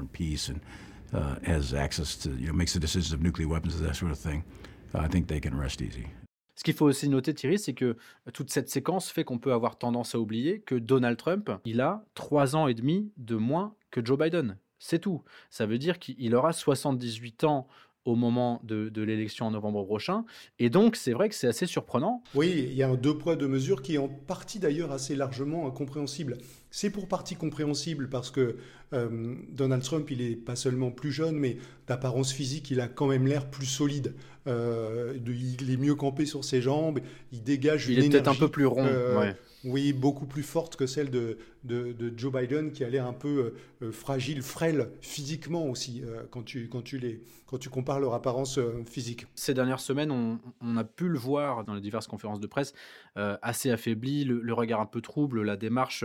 Ce 6.55 6.63
qu'il 6.63 6.73
faut 6.73 6.85
aussi 6.85 7.09
noter, 7.09 7.33
Thierry, 7.33 7.57
c'est 7.57 7.73
que 7.73 7.97
toute 8.33 8.51
cette 8.51 8.69
séquence 8.69 9.09
fait 9.09 9.23
qu'on 9.23 9.39
peut 9.39 9.53
avoir 9.53 9.77
tendance 9.77 10.15
à 10.15 10.19
oublier 10.19 10.59
que 10.59 10.75
Donald 10.75 11.17
Trump, 11.17 11.49
il 11.65 11.81
a 11.81 12.05
trois 12.13 12.55
ans 12.55 12.67
et 12.67 12.73
demi 12.73 13.11
de 13.17 13.35
moins 13.35 13.75
que 13.91 14.05
Joe 14.05 14.17
Biden. 14.17 14.57
C'est 14.79 14.99
tout. 14.99 15.23
Ça 15.49 15.65
veut 15.65 15.77
dire 15.77 15.97
qu'il 15.97 16.35
aura 16.35 16.53
78 16.53 17.45
ans 17.45 17.67
au 18.05 18.15
moment 18.15 18.59
de, 18.63 19.01
l'élection 19.01 19.45
en 19.45 19.51
novembre 19.51 19.83
prochain. 19.85 20.25
Et 20.59 20.69
donc, 20.69 20.95
c'est 20.95 21.13
vrai 21.13 21.29
que 21.29 21.35
c'est 21.35 21.47
assez 21.47 21.65
surprenant. 21.65 22.23
Oui, 22.35 22.67
il 22.69 22.73
y 22.73 22.83
a 22.83 22.89
un 22.89 22.95
deux 22.95 23.17
poids, 23.17 23.35
deux 23.35 23.47
mesures 23.47 23.81
qui 23.81 23.95
est 23.95 23.97
en 23.97 24.09
partie 24.09 24.59
d'ailleurs 24.59 24.91
assez 24.91 25.15
largement 25.15 25.67
incompréhensible. 25.67 26.37
C'est 26.69 26.89
pour 26.89 27.07
partie 27.07 27.35
compréhensible 27.35 28.09
parce 28.09 28.31
que 28.31 28.57
euh, 28.93 29.35
Donald 29.51 29.83
Trump, 29.83 30.09
il 30.11 30.21
est 30.21 30.35
pas 30.35 30.55
seulement 30.55 30.91
plus 30.91 31.11
jeune, 31.11 31.35
mais 31.37 31.57
d'apparence 31.87 32.33
physique, 32.33 32.71
il 32.71 32.81
a 32.81 32.87
quand 32.87 33.07
même 33.07 33.27
l'air 33.27 33.49
plus 33.49 33.65
solide. 33.65 34.15
Euh, 34.47 35.17
il 35.25 35.71
est 35.71 35.77
mieux 35.77 35.95
campé 35.95 36.25
sur 36.25 36.43
ses 36.43 36.61
jambes, 36.61 36.99
il 37.31 37.43
dégage 37.43 37.87
il 37.87 37.99
une 37.99 38.05
est 38.05 38.09
peut-être 38.09 38.27
un 38.27 38.35
peu 38.35 38.49
plus 38.49 38.65
rond. 38.65 38.85
Euh, 38.85 39.31
oui, 39.63 39.93
beaucoup 39.93 40.25
plus 40.25 40.43
forte 40.43 40.75
que 40.75 40.85
celle 40.85 41.09
de, 41.09 41.37
de, 41.63 42.13
Joe 42.15 42.33
Biden, 42.33 42.71
qui 42.71 42.83
a 42.83 42.89
l'air 42.89 43.07
un 43.07 43.13
peu 43.13 43.53
fragile, 43.91 44.41
frêle 44.41 44.89
physiquement 45.01 45.65
aussi, 45.67 46.03
quand, 46.31 46.43
tu, 46.43 46.67
quand, 46.67 46.81
tu 46.81 46.97
les, 46.97 47.21
quand 47.45 47.57
tu 47.57 47.69
compares 47.69 47.99
leur 47.99 48.13
apparence 48.13 48.59
physique. 48.85 49.25
Ces 49.35 49.53
dernières 49.53 49.79
semaines, 49.79 50.11
on, 50.11 50.77
a 50.77 50.83
pu 50.83 51.07
le 51.07 51.17
voir 51.17 51.63
dans 51.63 51.73
les 51.73 51.81
diverses 51.81 52.07
conférences 52.07 52.39
de 52.39 52.47
presse, 52.47 52.73
assez 53.15 53.71
affaibli, 53.71 54.25
le, 54.25 54.53
regard 54.53 54.81
un 54.81 54.85
peu 54.85 55.01
trouble, 55.01 55.43
la 55.43 55.55
démarche 55.55 56.03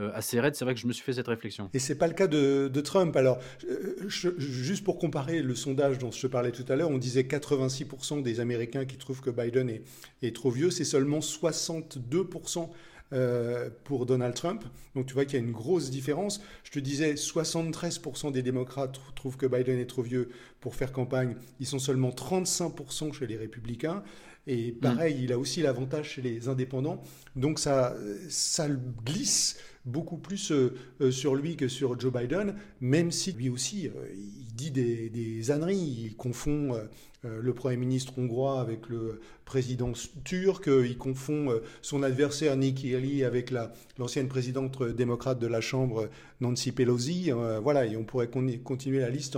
euh, 0.00 0.10
assez 0.14 0.40
raide. 0.40 0.54
C'est 0.54 0.64
vrai 0.64 0.74
que 0.74 0.80
je 0.80 0.86
me 0.86 0.92
suis 0.92 1.02
fait 1.04 1.12
cette 1.12 1.26
réflexion. 1.26 1.68
Et 1.74 1.78
c'est 1.78 1.96
pas 1.96 2.06
le 2.06 2.14
cas 2.14 2.26
de, 2.26 2.80
Trump. 2.80 3.14
Alors, 3.16 3.38
euh, 3.68 4.08
juste 4.08 4.82
pour 4.82 4.98
comparer 4.98 5.42
le 5.42 5.54
sondage 5.54 5.98
dont 5.98 6.10
je 6.10 6.22
te 6.22 6.26
parlais 6.26 6.52
tout 6.52 6.64
à 6.68 6.76
l'heure, 6.76 6.90
on 6.90 6.98
disait 6.98 7.22
86% 7.22 8.22
des 8.22 8.40
Américains 8.40 8.86
qui 8.86 8.96
trouvent 8.96 9.20
que 9.20 9.30
Biden 9.30 9.68
est, 9.68 9.82
est 10.22 10.34
trop 10.34 10.50
vieux. 10.50 10.70
C'est 10.70 10.84
seulement 10.84 11.18
62% 11.18 12.70
euh, 13.12 13.70
pour 13.84 14.06
Donald 14.06 14.34
Trump. 14.34 14.64
Donc 14.94 15.06
tu 15.06 15.14
vois 15.14 15.24
qu'il 15.24 15.34
y 15.34 15.42
a 15.42 15.44
une 15.44 15.52
grosse 15.52 15.90
différence. 15.90 16.40
Je 16.64 16.70
te 16.70 16.78
disais, 16.78 17.14
73% 17.14 18.32
des 18.32 18.42
démocrates 18.42 19.00
trouvent 19.16 19.36
que 19.36 19.46
Biden 19.46 19.78
est 19.78 19.86
trop 19.86 20.02
vieux 20.02 20.30
pour 20.60 20.74
faire 20.74 20.92
campagne. 20.92 21.34
Ils 21.58 21.66
sont 21.66 21.78
seulement 21.78 22.10
35% 22.10 23.12
chez 23.12 23.26
les 23.26 23.36
républicains. 23.36 24.02
Et 24.46 24.72
pareil, 24.72 25.14
mm. 25.14 25.24
il 25.24 25.32
a 25.32 25.38
aussi 25.38 25.62
l'avantage 25.62 26.10
chez 26.10 26.22
les 26.22 26.48
indépendants. 26.48 27.02
Donc 27.36 27.58
ça, 27.58 27.94
ça 28.28 28.68
glisse 29.04 29.58
beaucoup 29.84 30.18
plus 30.18 30.52
euh, 30.52 30.74
euh, 31.00 31.10
sur 31.10 31.34
lui 31.34 31.56
que 31.56 31.68
sur 31.68 31.98
Joe 31.98 32.12
Biden, 32.12 32.54
même 32.80 33.10
si 33.10 33.32
lui 33.32 33.48
aussi, 33.48 33.88
euh, 33.88 33.92
il 34.14 34.54
dit 34.54 34.70
des, 34.70 35.08
des 35.08 35.50
âneries. 35.50 36.06
Il 36.06 36.16
confond 36.16 36.78
le 37.22 37.52
Premier 37.52 37.76
ministre 37.76 38.18
hongrois 38.18 38.60
avec 38.62 38.88
le 38.88 39.20
président 39.44 39.92
turc, 40.24 40.68
il 40.68 40.96
confond 40.96 41.60
son 41.82 42.02
adversaire 42.02 42.56
Nikki 42.56 42.94
Haley 42.94 43.24
avec 43.24 43.52
l'ancienne 43.98 44.28
présidente 44.28 44.82
démocrate 44.82 45.38
de 45.38 45.46
la 45.46 45.60
Chambre, 45.60 46.08
Nancy 46.40 46.72
Pelosi. 46.72 47.30
voilà, 47.62 47.84
et 47.84 47.96
on 47.96 48.04
pourrait 48.04 48.30
continuer 48.30 49.00
la 49.00 49.10
liste 49.10 49.36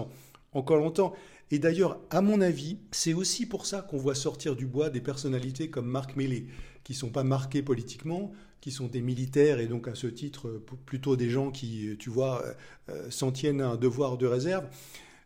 encore 0.53 0.77
longtemps. 0.77 1.13
Et 1.53 1.59
d'ailleurs, 1.59 2.01
à 2.09 2.23
mon 2.23 2.41
avis, 2.41 2.79
c'est 2.93 3.13
aussi 3.13 3.45
pour 3.45 3.67
ça 3.67 3.83
qu'on 3.83 3.99
voit 3.99 4.15
sortir 4.15 4.57
du 4.57 4.67
bois 4.67 4.89
des 4.89 5.03
personnalités 5.03 5.69
comme 5.69 5.87
Mark 5.87 6.17
Milley, 6.17 6.47
qui 6.83 6.95
ne 6.95 6.97
sont 6.97 7.11
pas 7.11 7.25
marquées 7.25 7.63
politiquement, 7.63 8.33
qui 8.63 8.71
sont 8.71 8.87
des 8.87 9.03
militaires 9.03 9.61
et 9.61 9.67
donc 9.67 9.87
à 9.87 9.95
ce 9.95 10.07
titre 10.07 10.63
plutôt 10.87 11.15
des 11.15 11.29
gens 11.29 11.51
qui, 11.51 11.95
tu 11.99 12.09
vois, 12.09 12.43
euh, 12.43 12.55
euh, 12.89 13.11
s'en 13.11 13.33
tiennent 13.33 13.61
à 13.61 13.69
un 13.69 13.77
devoir 13.77 14.17
de 14.17 14.27
réserve. 14.27 14.65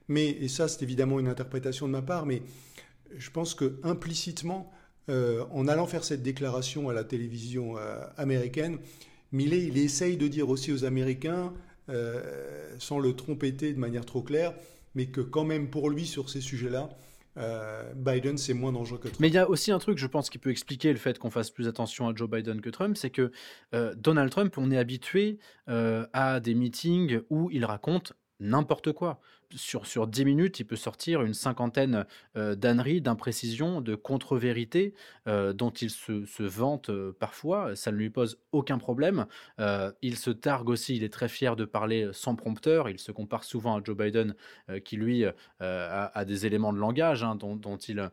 Mais, 0.08 0.30
et 0.30 0.48
ça 0.48 0.66
c'est 0.66 0.82
évidemment 0.82 1.20
une 1.20 1.28
interprétation 1.28 1.86
de 1.86 1.92
ma 1.92 2.02
part, 2.02 2.26
mais 2.26 2.42
je 3.16 3.30
pense 3.30 3.54
que 3.54 3.78
implicitement, 3.84 4.72
euh, 5.08 5.44
en 5.52 5.68
allant 5.68 5.86
faire 5.86 6.02
cette 6.02 6.24
déclaration 6.24 6.88
à 6.88 6.92
la 6.92 7.04
télévision 7.04 7.76
américaine, 8.16 8.78
Millet, 9.30 9.64
il 9.64 9.78
essaye 9.78 10.16
de 10.16 10.26
dire 10.26 10.48
aussi 10.48 10.72
aux 10.72 10.84
Américains, 10.84 11.52
sans 12.78 12.98
le 12.98 13.14
trompeter 13.14 13.72
de 13.72 13.78
manière 13.78 14.06
trop 14.06 14.22
claire, 14.22 14.54
mais 14.96 15.06
que 15.06 15.20
quand 15.20 15.44
même 15.44 15.70
pour 15.70 15.90
lui 15.90 16.06
sur 16.06 16.28
ces 16.28 16.40
sujets-là, 16.40 16.88
euh, 17.36 17.92
Biden, 17.94 18.38
c'est 18.38 18.54
moins 18.54 18.72
dangereux 18.72 18.96
que 18.98 19.08
Trump. 19.08 19.20
Mais 19.20 19.28
il 19.28 19.34
y 19.34 19.38
a 19.38 19.48
aussi 19.48 19.70
un 19.70 19.78
truc, 19.78 19.98
je 19.98 20.06
pense, 20.06 20.30
qui 20.30 20.38
peut 20.38 20.50
expliquer 20.50 20.90
le 20.90 20.98
fait 20.98 21.18
qu'on 21.18 21.30
fasse 21.30 21.50
plus 21.50 21.68
attention 21.68 22.08
à 22.08 22.14
Joe 22.14 22.28
Biden 22.28 22.62
que 22.62 22.70
Trump, 22.70 22.96
c'est 22.96 23.10
que 23.10 23.30
euh, 23.74 23.94
Donald 23.94 24.30
Trump, 24.30 24.56
on 24.56 24.70
est 24.70 24.78
habitué 24.78 25.38
euh, 25.68 26.06
à 26.14 26.40
des 26.40 26.54
meetings 26.54 27.20
où 27.28 27.50
il 27.50 27.66
raconte 27.66 28.14
n'importe 28.40 28.92
quoi. 28.92 29.20
Sur, 29.54 29.86
sur 29.86 30.06
10 30.06 30.24
minutes, 30.24 30.60
il 30.60 30.64
peut 30.64 30.76
sortir 30.76 31.22
une 31.22 31.34
cinquantaine 31.34 32.04
euh, 32.36 32.54
d'âneries, 32.54 33.00
d'imprécisions, 33.00 33.80
de 33.80 33.94
contre-vérités 33.94 34.94
euh, 35.28 35.52
dont 35.52 35.70
il 35.70 35.90
se, 35.90 36.24
se 36.24 36.42
vante 36.42 36.90
parfois. 37.12 37.76
Ça 37.76 37.92
ne 37.92 37.96
lui 37.96 38.10
pose 38.10 38.38
aucun 38.52 38.78
problème. 38.78 39.26
il 40.02 40.16
se 40.16 40.30
targue 40.30 40.68
aussi, 40.68 40.96
il 40.96 41.04
est 41.04 41.12
très 41.12 41.28
fier 41.28 41.56
de 41.56 41.64
parler 41.64 42.10
sans 42.12 42.34
prompteur. 42.34 42.88
Il 42.88 42.98
se 42.98 43.12
compare 43.12 43.44
souvent 43.44 43.76
à 43.76 43.80
Joe 43.82 43.96
Biden, 43.96 44.34
qui 44.84 44.96
lui 44.96 45.24
a, 45.60 46.24
des 46.24 46.46
éléments 46.46 46.72
de 46.72 46.78
langage 46.78 47.22
hein, 47.22 47.34
dont, 47.34 47.56
dont, 47.56 47.76
il 47.76 48.10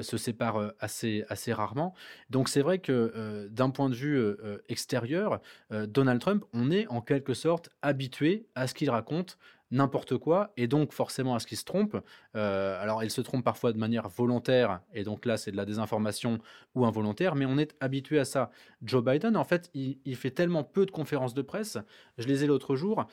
se 0.00 0.16
sépare 0.16 0.72
assez, 0.78 1.24
assez 1.28 1.52
rarement. 1.52 1.94
Donc 2.30 2.48
c'est 2.48 2.62
vrai 2.62 2.78
que 2.78 3.48
d'un 3.50 3.70
point 3.70 3.90
de 3.90 3.94
vue 3.94 4.34
extérieur, 4.68 5.40
Donald 5.70 6.20
Trump, 6.20 6.44
on 6.52 6.70
est 6.70 6.86
en 6.88 7.00
quelque 7.00 7.34
sorte 7.34 7.70
habitué 7.82 8.46
à 8.54 8.66
ce 8.66 8.74
qu'il 8.74 8.90
raconte 8.90 9.38
n'importe 9.72 10.16
quoi, 10.18 10.52
et 10.56 10.68
donc 10.68 10.92
forcément 10.92 11.34
à 11.34 11.40
ce 11.40 11.46
qu'il 11.46 11.58
se 11.58 11.64
trompe. 11.64 11.96
alors 12.34 13.02
il 13.02 13.10
se 13.10 13.20
trompe 13.20 13.44
parfois 13.44 13.72
de 13.72 13.78
manière 13.78 14.08
volontaire, 14.08 14.80
et 14.94 15.02
donc 15.02 15.26
là 15.26 15.36
c'est 15.36 15.50
de 15.50 15.56
la 15.56 15.64
désinformation 15.64 16.38
ou 16.74 16.86
involontaire, 16.86 17.34
mais 17.34 17.46
on 17.46 17.58
est 17.58 17.74
habitué 17.80 18.18
à 18.18 18.24
ça. 18.24 18.50
Joe 18.82 19.02
Biden, 19.02 19.36
en 19.36 19.44
fait, 19.44 19.70
il, 19.74 20.16
fait 20.16 20.30
tellement 20.30 20.62
peu 20.62 20.86
de 20.86 20.90
conférences 20.90 21.34
de 21.34 21.42
presse, 21.42 21.78
je 22.18 22.28
les 22.28 22.44
ai 22.44 22.46
l'autre 22.46 22.76
jour, 22.76 23.06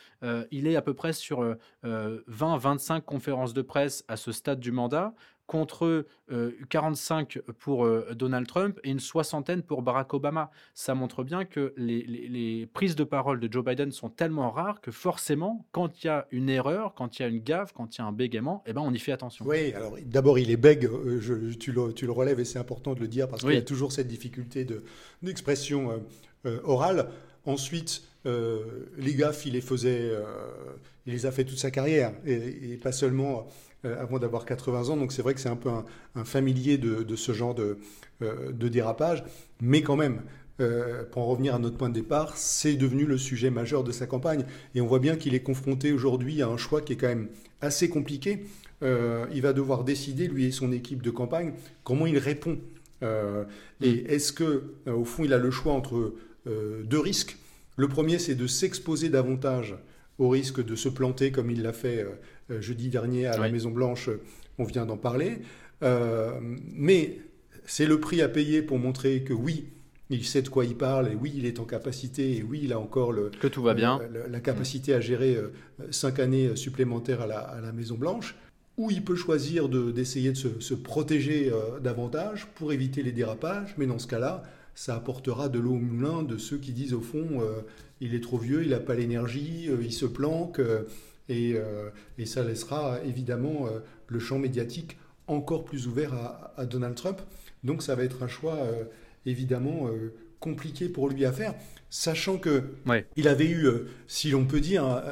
il 0.51 0.67
est 0.67 0.75
à 0.75 0.81
peu 0.81 0.93
près 0.93 1.13
sur 1.13 1.55
20-25 1.83 3.01
conférences 3.01 3.53
de 3.53 3.61
presse 3.61 4.03
à 4.07 4.17
ce 4.17 4.31
stade 4.31 4.59
du 4.59 4.71
mandat, 4.71 5.13
contre 5.49 6.05
45 6.69 7.37
euh, 7.37 7.53
pour 7.57 7.83
euh, 7.83 8.13
Donald 8.13 8.45
Trump 8.45 8.79
et 8.83 8.91
une 8.91 8.99
soixantaine 8.99 9.63
pour 9.63 9.81
Barack 9.81 10.13
Obama. 10.13 10.51
Ça 10.75 10.93
montre 10.93 11.23
bien 11.23 11.43
que 11.43 11.73
les, 11.75 12.69
prises 12.71 12.95
de 12.95 13.03
parole 13.03 13.39
de 13.39 13.51
Joe 13.51 13.65
Biden 13.65 13.91
sont 13.91 14.09
tellement 14.09 14.51
rares 14.51 14.79
que 14.79 14.91
forcément, 14.91 15.65
quand 15.71 16.03
il 16.03 16.07
y 16.07 16.09
a 16.09 16.27
une 16.29 16.49
erreur, 16.49 16.93
quand 16.95 17.17
il 17.17 17.23
y 17.23 17.25
a 17.25 17.29
une 17.29 17.39
gaffe, 17.39 17.73
quand 17.73 17.97
il 17.97 18.01
y 18.01 18.03
a 18.03 18.05
un 18.05 18.11
bégaiement, 18.11 18.63
eh 18.67 18.73
ben 18.73 18.81
on 18.81 18.93
y 18.93 18.99
fait 18.99 19.11
attention. 19.11 19.43
Oui, 19.47 19.73
alors 19.73 19.97
d'abord 20.05 20.37
il 20.37 20.51
est 20.51 20.57
bègue, 20.57 20.85
euh, 20.85 21.19
je, 21.19 21.33
tu, 21.55 21.71
le, 21.71 21.93
tu, 21.93 22.05
le, 22.05 22.11
relèves 22.11 22.39
et 22.39 22.45
c'est 22.45 22.59
important 22.59 22.93
de 22.93 22.99
le 22.99 23.07
dire 23.07 23.27
parce 23.27 23.41
qu'il 23.41 23.55
y 23.55 23.57
a 23.57 23.63
toujours 23.63 23.91
cette 23.91 24.07
difficulté 24.07 24.67
d'expression 25.23 25.99
orale. 26.63 27.09
Ensuite, 27.45 28.03
les 28.25 29.15
gaffes, 29.15 29.47
il 29.47 29.53
les 29.53 29.61
faisait, 29.61 30.11
il 31.07 31.13
les 31.13 31.25
a 31.25 31.31
fait 31.31 31.43
toute 31.43 31.57
sa 31.57 31.71
carrière 31.71 32.13
et 32.23 32.77
pas 32.77 32.91
seulement 32.91 33.47
avant 33.83 34.19
d'avoir 34.19 34.45
80 34.45 34.89
ans. 34.89 34.97
Donc 34.97 35.11
c'est 35.11 35.21
vrai 35.21 35.33
que 35.33 35.39
c'est 35.39 35.49
un 35.49 35.55
peu 35.55 35.69
un, 36.15 36.23
familier 36.23 36.77
de, 36.77 37.15
ce 37.15 37.31
genre 37.31 37.55
de, 37.55 37.77
euh, 38.21 38.51
de, 38.51 38.67
dérapage. 38.67 39.23
Mais 39.61 39.81
quand 39.81 39.95
même, 39.95 40.21
euh, 40.59 41.03
pour 41.11 41.23
en 41.23 41.27
revenir 41.27 41.55
à 41.55 41.59
notre 41.59 41.77
point 41.77 41.89
de 41.89 41.93
départ, 41.93 42.37
c'est 42.37 42.75
devenu 42.75 43.05
le 43.05 43.17
sujet 43.17 43.49
majeur 43.49 43.83
de 43.83 43.91
sa 43.91 44.07
campagne. 44.07 44.45
Et 44.75 44.81
on 44.81 44.87
voit 44.87 44.99
bien 44.99 45.15
qu'il 45.15 45.33
est 45.33 45.43
confronté 45.43 45.91
aujourd'hui 45.91 46.41
à 46.41 46.47
un 46.47 46.57
choix 46.57 46.81
qui 46.81 46.93
est 46.93 46.97
quand 46.97 47.07
même 47.07 47.29
assez 47.61 47.89
compliqué. 47.89 48.45
il 48.81 49.41
va 49.41 49.53
devoir 49.53 49.83
décider, 49.83 50.27
lui 50.27 50.45
et 50.45 50.51
son 50.51 50.71
équipe 50.71 51.01
de 51.01 51.11
campagne, 51.11 51.53
comment 51.83 52.05
il 52.05 52.17
répond. 52.17 52.57
et 53.01 53.05
mm. 53.05 54.05
est-ce 54.07 54.33
que, 54.33 54.73
au 54.87 55.05
fond, 55.05 55.23
il 55.23 55.33
a 55.33 55.37
le 55.37 55.51
choix 55.51 55.73
entre 55.73 56.13
deux 56.45 56.99
risques? 56.99 57.37
Le 57.79 57.87
premier, 57.87 58.19
c'est 58.19 58.35
de 58.35 58.45
s'exposer 58.45 59.07
davantage 59.07 59.77
au 60.17 60.27
risque 60.27 60.63
de 60.63 60.75
se 60.75 60.89
planter 60.89 61.31
comme 61.31 61.49
il 61.49 61.63
l'a 61.63 61.73
fait 61.73 62.03
euh, 62.03 62.09
jeudi 62.59 62.89
dernier 62.89 63.27
à 63.27 63.37
la 63.37 63.49
Maison 63.49 63.71
Blanche, 63.71 64.09
on 64.57 64.63
vient 64.63 64.85
d'en 64.85 64.97
parler. 64.97 65.39
Euh, 65.83 66.31
mais 66.41 67.17
c'est 67.65 67.85
le 67.85 67.99
prix 67.99 68.21
à 68.21 68.29
payer 68.29 68.61
pour 68.61 68.77
montrer 68.79 69.23
que 69.23 69.33
oui, 69.33 69.65
il 70.09 70.25
sait 70.25 70.41
de 70.41 70.49
quoi 70.49 70.65
il 70.65 70.75
parle 70.75 71.07
et 71.07 71.15
oui, 71.15 71.33
il 71.35 71.45
est 71.45 71.59
en 71.59 71.65
capacité 71.65 72.37
et 72.37 72.43
oui, 72.43 72.61
il 72.63 72.73
a 72.73 72.79
encore 72.79 73.11
le, 73.11 73.29
que 73.29 73.47
tout 73.47 73.61
va 73.61 73.73
bien. 73.73 73.99
la 74.29 74.39
capacité 74.39 74.93
à 74.93 74.99
gérer 74.99 75.35
euh, 75.35 75.53
cinq 75.91 76.19
années 76.19 76.55
supplémentaires 76.55 77.21
à 77.21 77.27
la, 77.27 77.71
Maison 77.71 77.95
Blanche. 77.95 78.35
Ou 78.77 78.91
il 78.91 79.03
peut 79.03 79.15
choisir 79.15 79.67
d'essayer 79.67 80.31
de, 80.31 80.37
se, 80.37 80.73
protéger 80.73 81.51
davantage 81.83 82.47
pour 82.55 82.71
éviter 82.71 83.03
les 83.03 83.11
dérapages, 83.11 83.75
mais 83.77 83.85
dans 83.85 83.99
ce 83.99 84.07
cas-là, 84.07 84.43
ça 84.73 84.95
apportera 84.95 85.49
de 85.49 85.59
l'eau 85.59 85.73
au 85.73 85.79
moulin 85.79 86.23
de 86.23 86.37
ceux 86.37 86.57
qui 86.57 86.71
disent 86.71 86.93
au 86.93 87.01
fond, 87.01 87.41
il 87.99 88.15
est 88.15 88.21
trop 88.21 88.37
vieux, 88.37 88.63
il 88.63 88.69
n'a 88.69 88.79
pas 88.79 88.95
l'énergie, 88.95 89.67
il 89.81 89.91
se 89.91 90.05
planque. 90.05 90.59
Euh, 90.59 90.83
et, 91.29 92.25
ça 92.25 92.43
laissera 92.43 92.99
évidemment 93.05 93.67
euh, 93.67 93.79
le 94.07 94.19
champ 94.19 94.39
médiatique 94.39 94.97
encore 95.27 95.63
plus 95.63 95.87
ouvert 95.87 96.13
à, 96.57 96.65
Donald 96.65 96.95
Trump. 96.95 97.21
Donc 97.63 97.83
ça 97.83 97.95
va 97.95 98.03
être 98.03 98.23
un 98.23 98.27
choix 98.27 98.55
euh, 98.55 98.83
évidemment 99.25 99.89
compliqué 100.39 100.89
pour 100.89 101.09
lui 101.09 101.25
à 101.25 101.31
faire, 101.31 101.53
sachant 101.89 102.37
que 102.37 102.63
il 103.15 103.27
avait 103.27 103.49
eu, 103.49 103.67
si 104.07 104.31
l'on 104.31 104.45
peut 104.45 104.61
dire, 104.61 105.03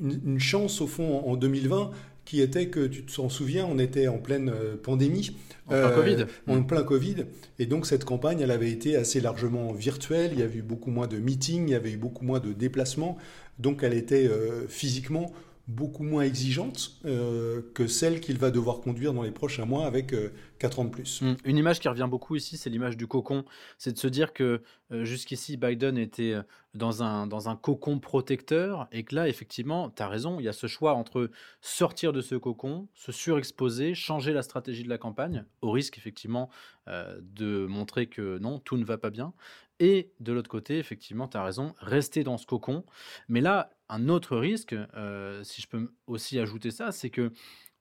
une, 0.00 0.38
chance 0.38 0.80
au 0.80 0.86
fond 0.86 1.22
en 1.26 1.36
2020 1.36 1.90
qui 2.26 2.40
était 2.40 2.68
que, 2.68 2.86
tu 2.86 3.04
t'en 3.04 3.28
souviens, 3.28 3.66
on 3.66 3.78
était 3.78 4.08
en 4.08 4.18
pleine 4.18 4.52
pandémie. 4.82 5.36
En 5.66 5.70
plein 5.70 5.90
Covid. 5.90 6.26
En 6.46 6.62
plein 6.62 6.82
Covid. 6.82 7.16
Et 7.58 7.66
donc 7.66 7.86
cette 7.86 8.04
campagne, 8.04 8.40
elle 8.40 8.50
avait 8.50 8.70
été 8.70 8.96
assez 8.96 9.20
largement 9.20 9.72
virtuelle. 9.72 10.30
Il 10.34 10.40
y 10.40 10.42
avait 10.42 10.58
eu 10.58 10.62
beaucoup 10.62 10.90
moins 10.90 11.06
de 11.06 11.16
meetings, 11.16 11.68
il 11.68 11.72
y 11.72 11.74
avait 11.74 11.92
eu 11.92 11.96
beaucoup 11.96 12.24
moins 12.24 12.40
de 12.40 12.52
déplacements. 12.52 13.16
Donc 13.58 13.82
elle 13.82 13.94
était 13.94 14.30
physiquement 14.68 15.32
beaucoup 15.68 16.04
moins 16.04 16.22
exigeante 16.22 16.92
euh, 17.06 17.60
que 17.74 17.88
celle 17.88 18.20
qu'il 18.20 18.38
va 18.38 18.50
devoir 18.50 18.80
conduire 18.80 19.12
dans 19.12 19.22
les 19.22 19.32
prochains 19.32 19.64
mois 19.64 19.86
avec 19.86 20.14
4 20.58 20.78
euh, 20.78 20.82
ans 20.82 20.84
de 20.84 20.90
plus. 20.90 21.22
Mmh. 21.22 21.34
Une 21.44 21.56
image 21.56 21.80
qui 21.80 21.88
revient 21.88 22.06
beaucoup 22.08 22.36
ici, 22.36 22.56
c'est 22.56 22.70
l'image 22.70 22.96
du 22.96 23.08
cocon. 23.08 23.44
C'est 23.76 23.92
de 23.92 23.98
se 23.98 24.06
dire 24.06 24.32
que 24.32 24.62
euh, 24.92 25.04
jusqu'ici, 25.04 25.56
Biden 25.56 25.98
était 25.98 26.36
dans 26.74 27.02
un, 27.02 27.26
dans 27.26 27.48
un 27.48 27.56
cocon 27.56 27.98
protecteur 27.98 28.86
et 28.92 29.02
que 29.02 29.16
là, 29.16 29.28
effectivement, 29.28 29.90
tu 29.90 30.02
as 30.02 30.08
raison, 30.08 30.38
il 30.38 30.44
y 30.44 30.48
a 30.48 30.52
ce 30.52 30.68
choix 30.68 30.94
entre 30.94 31.30
sortir 31.60 32.12
de 32.12 32.20
ce 32.20 32.36
cocon, 32.36 32.86
se 32.94 33.10
surexposer, 33.10 33.94
changer 33.94 34.32
la 34.32 34.42
stratégie 34.42 34.84
de 34.84 34.88
la 34.88 34.98
campagne, 34.98 35.44
au 35.62 35.72
risque, 35.72 35.98
effectivement, 35.98 36.48
de 36.86 37.66
montrer 37.66 38.06
que 38.06 38.38
non, 38.38 38.60
tout 38.60 38.76
ne 38.76 38.84
va 38.84 38.96
pas 38.98 39.10
bien. 39.10 39.32
Et 39.80 40.12
de 40.20 40.32
l'autre 40.32 40.48
côté, 40.48 40.78
effectivement, 40.78 41.28
tu 41.28 41.36
as 41.36 41.42
raison, 41.42 41.74
rester 41.78 42.24
dans 42.24 42.38
ce 42.38 42.46
cocon. 42.46 42.84
Mais 43.28 43.40
là, 43.40 43.70
un 43.88 44.08
autre 44.08 44.36
risque, 44.36 44.74
euh, 44.94 45.42
si 45.44 45.62
je 45.62 45.68
peux 45.68 45.92
aussi 46.06 46.38
ajouter 46.38 46.70
ça, 46.70 46.92
c'est 46.92 47.10
que 47.10 47.32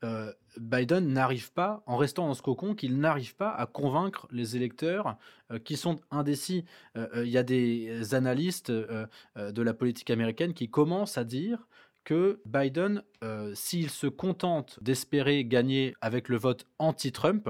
euh, 0.03 0.31
Biden 0.57 1.07
n'arrive 1.07 1.51
pas, 1.51 1.83
en 1.87 1.97
restant 1.97 2.27
dans 2.27 2.33
ce 2.33 2.41
cocon, 2.41 2.75
qu'il 2.75 2.99
n'arrive 2.99 3.35
pas 3.35 3.49
à 3.49 3.65
convaincre 3.65 4.27
les 4.31 4.55
électeurs 4.55 5.17
euh, 5.51 5.57
qui 5.59 5.77
sont 5.77 5.99
indécis. 6.11 6.65
Il 6.95 7.29
y 7.29 7.37
a 7.37 7.43
des 7.43 8.13
analystes 8.13 8.71
de 8.71 9.61
la 9.61 9.73
politique 9.73 10.09
américaine 10.09 10.53
qui 10.53 10.69
commencent 10.69 11.17
à 11.17 11.23
dire 11.23 11.67
que 12.03 12.39
Biden, 12.45 13.01
s'il 13.53 13.89
se 13.89 14.05
contente 14.07 14.77
d'espérer 14.81 15.43
gagner 15.43 15.95
avec 16.01 16.29
le 16.29 16.37
vote 16.37 16.67
anti-Trump, 16.77 17.49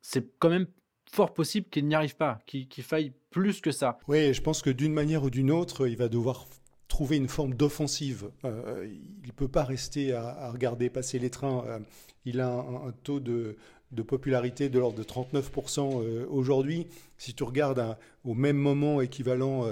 c'est 0.00 0.38
quand 0.38 0.50
même 0.50 0.66
fort 1.10 1.34
possible 1.34 1.68
qu'il 1.70 1.86
n'y 1.86 1.94
arrive 1.94 2.16
pas, 2.16 2.38
qu'il 2.46 2.84
faille 2.84 3.12
plus 3.30 3.60
que 3.60 3.72
ça. 3.72 3.98
Oui, 4.06 4.32
je 4.32 4.40
pense 4.40 4.62
que 4.62 4.70
d'une 4.70 4.92
manière 4.92 5.24
ou 5.24 5.30
d'une 5.30 5.50
autre, 5.50 5.88
il 5.88 5.96
va 5.96 6.08
devoir 6.08 6.46
trouver 6.90 7.16
une 7.16 7.28
forme 7.28 7.54
d'offensive. 7.54 8.28
Euh, 8.44 8.86
il 9.22 9.28
ne 9.28 9.32
peut 9.32 9.48
pas 9.48 9.64
rester 9.64 10.12
à, 10.12 10.50
regarder 10.50 10.90
passer 10.90 11.18
les 11.18 11.30
trains. 11.30 11.64
Euh, 11.66 11.78
il 12.26 12.40
a 12.40 12.50
un, 12.50 12.92
taux 13.04 13.20
de, 13.20 13.56
popularité 14.06 14.68
de 14.68 14.78
l'ordre 14.78 14.98
de 14.98 15.04
39% 15.04 16.02
euh, 16.02 16.26
aujourd'hui. 16.28 16.88
Si 17.16 17.32
tu 17.32 17.44
regardes 17.44 17.96
au 18.24 18.34
même 18.34 18.58
moment 18.58 19.00
équivalent 19.00 19.64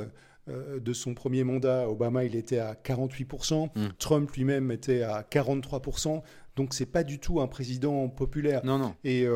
de 0.47 0.93
son 0.95 1.13
premier 1.13 1.45
mandat, 1.45 1.91
Obama, 1.91 2.25
il 2.25 2.35
était 2.35 2.59
à 2.59 2.73
48%. 2.73 3.69
Mm. 3.75 3.89
Trump 3.99 4.31
lui-même 4.33 4.71
était 4.71 5.03
à 5.03 5.21
43%. 5.23 6.23
Donc 6.57 6.73
c'est 6.73 6.87
pas 6.87 7.05
du 7.05 7.19
tout 7.19 7.41
un 7.41 7.47
président 7.47 8.09
populaire. 8.09 8.65
Non, 8.65 8.79
non. 8.79 8.95
Et 9.05 9.27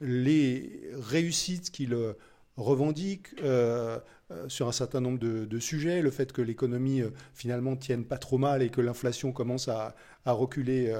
les 0.00 0.80
réussites 0.94 1.70
qu'il 1.70 1.94
revendique 2.56 3.34
sur 4.48 4.68
un 4.68 4.72
certain 4.72 5.00
nombre 5.00 5.18
de, 5.18 5.58
sujets, 5.58 6.02
le 6.02 6.10
fait 6.10 6.32
que 6.32 6.42
l'économie 6.42 7.00
euh, 7.02 7.10
finalement 7.34 7.76
tienne 7.76 8.04
pas 8.04 8.18
trop 8.18 8.38
mal 8.38 8.62
et 8.62 8.68
que 8.68 8.80
l'inflation 8.80 9.32
commence 9.32 9.68
à, 9.68 9.94
reculer 10.26 10.90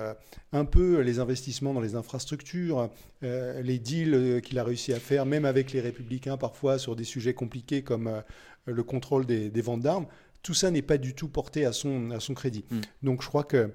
un 0.53 0.67
peu, 0.67 1.01
les 1.01 1.19
investissements 1.19 1.73
dans 1.73 1.81
les 1.81 1.95
infrastructures, 1.95 2.91
les 3.23 3.79
deals 3.79 4.43
qu'il 4.43 4.59
a 4.59 4.65
réussi 4.65 4.93
à 4.93 5.01
faire, 5.01 5.25
même 5.25 5.47
avec 5.47 5.73
les 5.73 5.81
républicains 5.81 6.37
parfois 6.37 6.79
sur 6.79 6.95
des 6.95 7.05
sujets 7.05 7.33
compliqués 7.33 7.81
comme 7.81 8.23
le 8.67 8.83
contrôle 8.83 9.25
des, 9.25 9.63
ventes 9.63 9.81
d'armes, 9.81 10.05
tout 10.43 10.53
ça 10.53 10.71
n'est 10.71 10.83
pas 10.83 10.99
du 10.99 11.15
tout 11.15 11.29
porté 11.29 11.65
à 11.65 11.73
son, 11.73 12.11
à 12.11 12.21
son 12.21 12.35
crédit. 12.35 12.67
Mm. 12.71 12.81
Donc 13.03 13.23
je 13.23 13.29
crois 13.29 13.45
que 13.45 13.71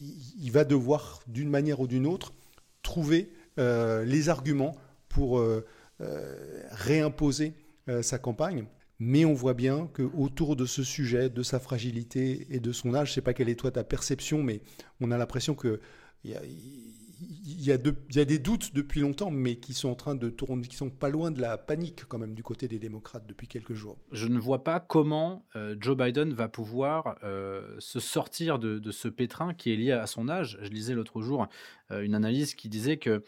il 0.00 0.50
va 0.52 0.62
devoir 0.62 1.18
d'une 1.26 1.50
manière 1.50 1.80
ou 1.80 1.88
d'une 1.88 2.06
autre 2.06 2.32
trouver 2.84 3.32
les 3.56 4.28
arguments 4.28 4.76
pour 5.08 5.42
euh, 6.02 6.62
réimposer 6.72 7.52
euh, 7.88 8.02
sa 8.02 8.18
campagne. 8.18 8.66
Mais 8.98 9.24
on 9.24 9.34
voit 9.34 9.54
bien 9.54 9.88
qu'autour 9.92 10.54
de 10.54 10.64
ce 10.64 10.84
sujet, 10.84 11.28
de 11.28 11.42
sa 11.42 11.58
fragilité 11.58 12.46
et 12.50 12.60
de 12.60 12.70
son 12.70 12.94
âge, 12.94 13.08
je 13.08 13.14
sais 13.14 13.20
pas 13.20 13.34
quelle 13.34 13.48
est 13.48 13.58
toi 13.58 13.72
ta 13.72 13.82
perception, 13.82 14.42
mais 14.42 14.60
on 15.00 15.10
a 15.10 15.18
l'impression 15.18 15.54
y, 16.24 16.34
il 17.22 17.62
y, 17.62 17.70
a 17.70 18.24
des 18.24 18.38
doutes 18.38 18.74
depuis 18.74 19.00
longtemps, 19.00 19.30
mais 19.30 19.56
qui 19.56 19.74
sont 19.74 19.88
en 19.88 19.94
train 19.94 20.14
de 20.14 20.30
tourner, 20.30 20.66
qui 20.66 20.76
sont 20.76 20.90
pas 20.90 21.08
loin 21.08 21.30
de 21.30 21.40
la 21.40 21.56
panique 21.58 22.04
quand 22.08 22.18
même 22.18 22.34
du 22.34 22.42
côté 22.42 22.68
des 22.68 22.78
démocrates 22.78 23.26
depuis 23.26 23.46
quelques 23.46 23.74
jours. 23.74 23.98
Je 24.12 24.26
ne 24.26 24.38
vois 24.38 24.64
pas 24.64 24.80
comment 24.80 25.46
euh, 25.56 25.76
Joe 25.78 25.96
Biden 25.96 26.32
va 26.32 26.48
pouvoir 26.48 27.16
euh, 27.22 27.76
se 27.78 28.00
sortir 28.00 28.58
de, 28.58 28.90
ce 28.90 29.08
pétrin 29.08 29.54
qui 29.54 29.72
est 29.72 29.76
lié 29.76 29.92
à 29.92 30.06
son 30.06 30.28
âge. 30.28 30.58
Je 30.62 30.70
lisais 30.70 30.94
l'autre 30.94 31.22
jour 31.22 31.46
euh, 31.90 32.02
une 32.02 32.14
analyse 32.14 32.54
qui 32.54 32.68
disait 32.68 32.96
que 32.96 33.22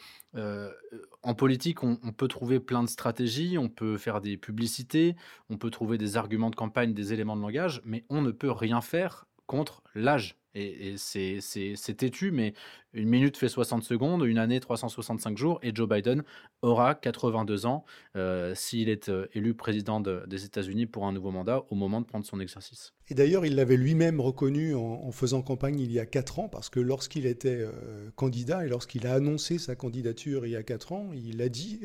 en 1.22 1.34
politique, 1.34 1.84
on, 1.84 1.96
peut 1.96 2.26
trouver 2.26 2.58
plein 2.58 2.82
de 2.82 2.88
stratégies, 2.88 3.56
on 3.56 3.68
peut 3.68 3.96
faire 3.96 4.20
des 4.20 4.36
publicités, 4.36 5.14
on 5.48 5.58
peut 5.58 5.70
trouver 5.70 5.96
des 5.96 6.16
arguments 6.16 6.50
de 6.50 6.56
campagne, 6.56 6.92
des 6.92 7.12
éléments 7.12 7.36
de 7.36 7.40
langage, 7.40 7.80
mais 7.84 8.04
on 8.10 8.20
ne 8.20 8.32
peut 8.32 8.50
rien 8.50 8.80
faire 8.80 9.26
contre 9.46 9.82
l'âge. 9.94 10.36
Et, 10.56 10.94
c'est 10.96 11.96
têtu, 11.96 12.30
mais 12.30 12.54
une 12.92 13.08
minute 13.08 13.36
fait 13.36 13.48
60 13.48 13.82
secondes, 13.82 14.24
une 14.24 14.38
année 14.38 14.60
365 14.60 15.36
jours, 15.36 15.58
et 15.62 15.74
Joe 15.74 15.88
Biden 15.88 16.22
aura 16.62 16.94
82 16.94 17.66
ans 17.66 17.84
euh, 18.14 18.54
s'il 18.54 18.88
est 18.88 19.08
euh, 19.08 19.26
élu 19.34 19.54
président 19.54 20.00
des 20.00 20.44
États-Unis 20.44 20.86
pour 20.86 21.06
un 21.06 21.12
nouveau 21.12 21.32
mandat 21.32 21.64
au 21.70 21.74
moment 21.74 22.00
de 22.00 22.06
prendre 22.06 22.24
son 22.24 22.38
exercice. 22.38 22.92
Et 23.08 23.14
d'ailleurs, 23.14 23.44
il 23.44 23.56
l'avait 23.56 23.76
lui-même 23.76 24.20
reconnu 24.20 24.74
en, 24.74 25.10
faisant 25.10 25.42
campagne 25.42 25.80
il 25.80 25.90
y 25.90 25.98
a 25.98 26.06
4 26.06 26.38
ans, 26.38 26.48
parce 26.48 26.70
que 26.70 26.78
lorsqu'il 26.78 27.26
était 27.26 27.58
euh, 27.60 28.10
candidat 28.14 28.64
et 28.64 28.68
lorsqu'il 28.68 29.08
a 29.08 29.14
annoncé 29.14 29.58
sa 29.58 29.74
candidature 29.74 30.46
il 30.46 30.52
y 30.52 30.56
a 30.56 30.62
4 30.62 30.92
ans, 30.92 31.10
il 31.12 31.42
a 31.42 31.48
dit 31.48 31.80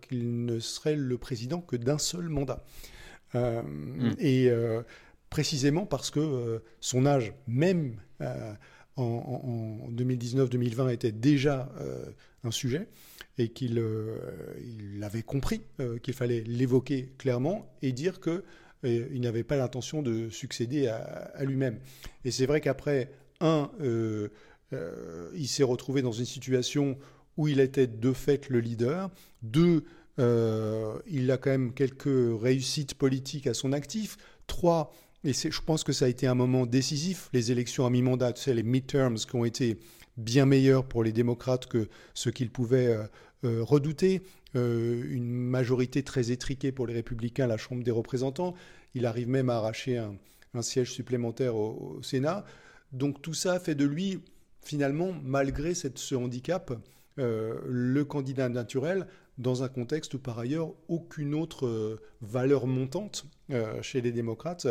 qu'il 0.00 0.44
ne 0.46 0.58
serait 0.60 0.96
le 0.96 1.18
président 1.18 1.60
que 1.60 1.76
d'un 1.76 1.98
seul 1.98 2.28
mandat. 2.28 2.64
Mmh. 3.34 4.12
Et 4.20 4.48
précisément 5.34 5.84
parce 5.84 6.12
que 6.12 6.20
euh, 6.20 6.60
son 6.78 7.06
âge, 7.06 7.32
même 7.48 7.96
euh, 8.20 8.54
en, 8.94 9.88
2019-2020, 9.90 10.92
était 10.92 11.10
déjà 11.10 11.72
euh, 11.80 12.04
un 12.44 12.52
sujet 12.52 12.86
et 13.36 13.48
qu'il 13.48 13.82
avait 15.02 15.24
compris 15.24 15.62
qu'il 16.04 16.14
fallait 16.14 16.44
l'évoquer 16.46 17.12
clairement 17.18 17.68
et 17.82 17.90
dire 17.90 18.20
que 18.20 18.44
il 18.84 19.20
n'avait 19.22 19.42
pas 19.42 19.56
l'intention 19.56 20.02
de 20.02 20.28
succéder 20.28 20.86
à, 20.86 21.42
lui-même. 21.42 21.80
Et 22.24 22.30
c'est 22.30 22.46
vrai 22.46 22.60
qu'après, 22.60 23.10
un, 23.40 23.72
il 24.70 25.48
s'est 25.48 25.64
retrouvé 25.64 26.00
dans 26.00 26.12
une 26.12 26.26
situation 26.26 26.96
où 27.36 27.48
il 27.48 27.58
était 27.58 27.88
de 27.88 28.12
fait 28.12 28.48
le 28.50 28.60
leader. 28.60 29.10
Deux, 29.42 29.82
il 30.18 31.30
a 31.32 31.38
quand 31.38 31.50
même 31.50 31.74
quelques 31.74 32.40
réussites 32.40 32.94
politiques 32.94 33.48
à 33.48 33.54
son 33.54 33.72
actif. 33.72 34.16
Trois, 34.46 34.92
et 35.24 35.32
je 35.32 35.60
pense 35.62 35.84
que 35.84 35.92
ça 35.92 36.04
a 36.04 36.08
été 36.08 36.26
un 36.26 36.34
moment 36.34 36.66
décisif, 36.66 37.30
les 37.32 37.50
élections 37.50 37.86
à 37.86 37.90
mi-mandat, 37.90 38.34
tu 38.34 38.42
sais, 38.42 38.54
les 38.54 38.62
midterms 38.62 39.16
qui 39.16 39.34
ont 39.34 39.46
été 39.46 39.78
bien 40.18 40.44
meilleurs 40.44 40.84
pour 40.84 41.02
les 41.02 41.12
démocrates 41.12 41.66
que 41.66 41.88
ce 42.12 42.28
qu'ils 42.28 42.50
pouvaient 42.50 42.88
euh, 42.88 43.04
euh, 43.44 43.64
redouter. 43.64 44.22
Euh, 44.54 45.02
une 45.08 45.30
majorité 45.30 46.02
très 46.02 46.30
étriquée 46.30 46.70
pour 46.70 46.86
les 46.86 46.94
républicains 46.94 47.44
à 47.44 47.48
la 47.48 47.56
Chambre 47.56 47.82
des 47.82 47.90
représentants. 47.90 48.54
Il 48.94 49.06
arrive 49.06 49.28
même 49.28 49.50
à 49.50 49.56
arracher 49.56 49.98
un, 49.98 50.14
siège 50.62 50.92
supplémentaire 50.92 51.56
au, 51.56 52.00
Sénat. 52.02 52.44
Donc 52.92 53.20
tout 53.20 53.34
ça 53.34 53.58
fait 53.58 53.74
de 53.74 53.84
lui, 53.84 54.20
finalement, 54.62 55.12
malgré 55.24 55.74
ce 55.74 56.14
handicap, 56.14 56.72
le 57.16 58.02
candidat 58.04 58.48
naturel 58.48 59.08
dans 59.36 59.64
un 59.64 59.68
contexte 59.68 60.14
où 60.14 60.20
par 60.20 60.38
ailleurs 60.38 60.72
aucune 60.86 61.34
autre 61.34 61.98
valeur 62.20 62.68
montante 62.68 63.26
chez 63.82 64.00
les 64.00 64.12
démocrates 64.12 64.68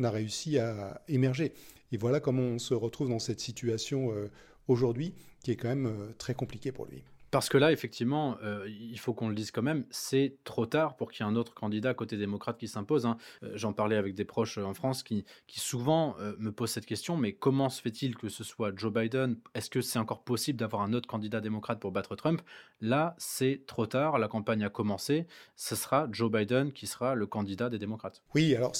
n'a 0.00 0.10
réussi 0.10 0.58
à 0.58 1.00
émerger. 1.08 1.52
Et 1.92 1.96
voilà 1.96 2.20
comment 2.20 2.42
on 2.42 2.58
se 2.58 2.74
retrouve 2.74 3.08
dans 3.08 3.18
cette 3.18 3.40
situation 3.40 4.12
euh, 4.12 4.30
aujourd'hui, 4.68 5.14
qui 5.42 5.50
est 5.50 5.56
quand 5.56 5.68
même 5.68 5.86
euh, 5.86 6.12
très 6.18 6.34
compliquée 6.34 6.72
pour 6.72 6.86
lui. 6.86 7.02
Parce 7.30 7.48
que 7.48 7.58
là, 7.58 7.72
effectivement, 7.72 8.36
euh, 8.42 8.66
il 8.68 8.98
faut 8.98 9.14
qu'on 9.14 9.28
le 9.28 9.34
dise 9.34 9.50
quand 9.50 9.62
même, 9.62 9.84
c'est 9.90 10.36
trop 10.44 10.66
tard 10.66 10.96
pour 10.96 11.10
qu'il 11.10 11.24
y 11.24 11.28
ait 11.28 11.32
un 11.32 11.36
autre 11.36 11.54
candidat 11.54 11.94
côté 11.94 12.16
démocrate 12.16 12.58
qui 12.58 12.68
s'impose. 12.68 13.06
Hein. 13.06 13.16
J'en 13.54 13.72
parlais 13.72 13.96
avec 13.96 14.14
des 14.14 14.24
proches 14.24 14.58
en 14.58 14.74
France 14.74 15.02
qui, 15.02 15.24
qui 15.46 15.60
souvent 15.60 16.16
me 16.38 16.50
posent 16.50 16.70
cette 16.70 16.86
question, 16.86 17.16
mais 17.16 17.32
comment 17.32 17.68
se 17.68 17.80
fait-il 17.80 18.16
que 18.16 18.28
ce 18.28 18.44
soit 18.44 18.72
Joe 18.76 18.92
Biden? 18.92 19.36
Est-ce 19.54 19.70
que 19.70 19.80
c'est 19.80 19.98
encore 19.98 20.22
possible 20.22 20.58
d'avoir 20.58 20.82
un 20.82 20.92
autre 20.92 21.08
candidat 21.08 21.40
démocrate 21.40 21.80
pour 21.80 21.92
battre 21.92 22.16
Trump? 22.16 22.42
Là, 22.80 23.14
c'est 23.18 23.62
trop 23.66 23.86
tard, 23.86 24.18
la 24.18 24.28
campagne 24.28 24.64
a 24.64 24.70
commencé, 24.70 25.26
ce 25.56 25.76
sera 25.76 26.08
Joe 26.10 26.30
Biden 26.30 26.72
qui 26.72 26.86
sera 26.86 27.14
le 27.14 27.26
candidat 27.26 27.70
des 27.70 27.78
démocrates. 27.78 28.22
Oui, 28.34 28.54
alors 28.54 28.72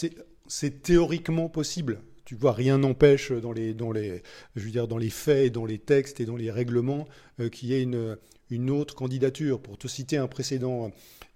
c'est 0.47 0.83
théoriquement 0.83 1.49
possible. 1.49 2.03
Tu 2.31 2.37
vois, 2.37 2.53
rien 2.53 2.79
n'empêche 2.79 3.33
dans 3.33 3.51
les, 3.51 3.75
dans 3.75 3.91
les, 3.91 4.23
je 4.55 4.65
veux 4.65 4.71
dire, 4.71 4.87
dans 4.87 4.99
les 4.99 5.11
faits, 5.11 5.53
dans 5.53 5.67
les 5.67 5.79
textes 5.79 6.21
et 6.21 6.27
dans 6.27 6.37
les 6.37 6.53
règlements 6.53 7.09
euh, 7.41 7.49
qu'il 7.49 7.71
y 7.71 7.75
ait 7.75 7.83
une, 7.83 8.17
une 8.51 8.71
autre 8.71 8.95
candidature. 8.95 9.61
Pour 9.61 9.77
te 9.77 9.89
citer 9.89 10.17
un 10.17 10.29
précédent 10.29 10.93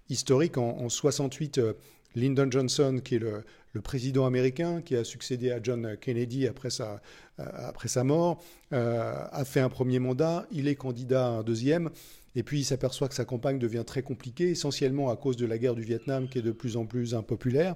historique, 0.07 0.57
en, 0.57 0.87
68, 0.87 1.57
euh, 1.57 1.73
Lyndon 2.15 2.49
Johnson, 2.49 3.01
qui 3.03 3.15
est 3.15 3.19
le, 3.19 3.43
le, 3.73 3.81
président 3.81 4.25
américain, 4.25 4.81
qui 4.81 4.95
a 4.95 5.03
succédé 5.03 5.51
à 5.51 5.59
John 5.61 5.97
Kennedy 5.99 6.47
après 6.47 6.69
sa, 6.69 7.01
euh, 7.41 7.45
après 7.57 7.89
sa 7.89 8.05
mort, 8.05 8.41
a 8.71 9.43
fait 9.43 9.59
un 9.59 9.67
premier 9.67 9.99
mandat, 9.99 10.47
il 10.49 10.69
est 10.69 10.75
candidat 10.75 11.25
à 11.25 11.29
un 11.29 11.43
deuxième. 11.43 11.89
Et 12.37 12.43
puis 12.43 12.59
il 12.59 12.63
s'aperçoit 12.63 13.09
que 13.09 13.15
sa 13.15 13.25
campagne 13.25 13.59
devient 13.59 13.83
très 13.85 14.01
compliquée, 14.01 14.51
essentiellement 14.51 15.09
à 15.09 15.17
cause 15.17 15.35
de 15.35 15.45
la 15.45 15.57
guerre 15.57 15.75
du 15.75 15.83
Vietnam 15.83 16.29
qui 16.29 16.39
est 16.39 16.41
de 16.41 16.51
plus 16.51 16.77
en 16.77 16.85
plus 16.85 17.15
impopulaire. 17.15 17.75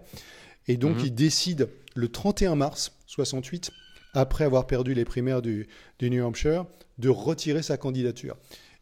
Et 0.70 0.78
donc, 0.78 1.00
mhm. 1.00 1.06
il 1.08 1.16
décide 1.16 1.68
le 1.96 2.08
31 2.08 2.56
mars 2.56 2.94
68, 3.08 3.72
après 4.14 4.46
avoir 4.46 4.68
perdu 4.68 4.94
les 4.94 5.04
primaires 5.04 5.42
du, 5.42 5.68
New 6.02 6.24
Hampshire, 6.24 6.66
de 7.00 7.10
retirer 7.10 7.64
sa 7.64 7.76
candidature. 7.76 8.38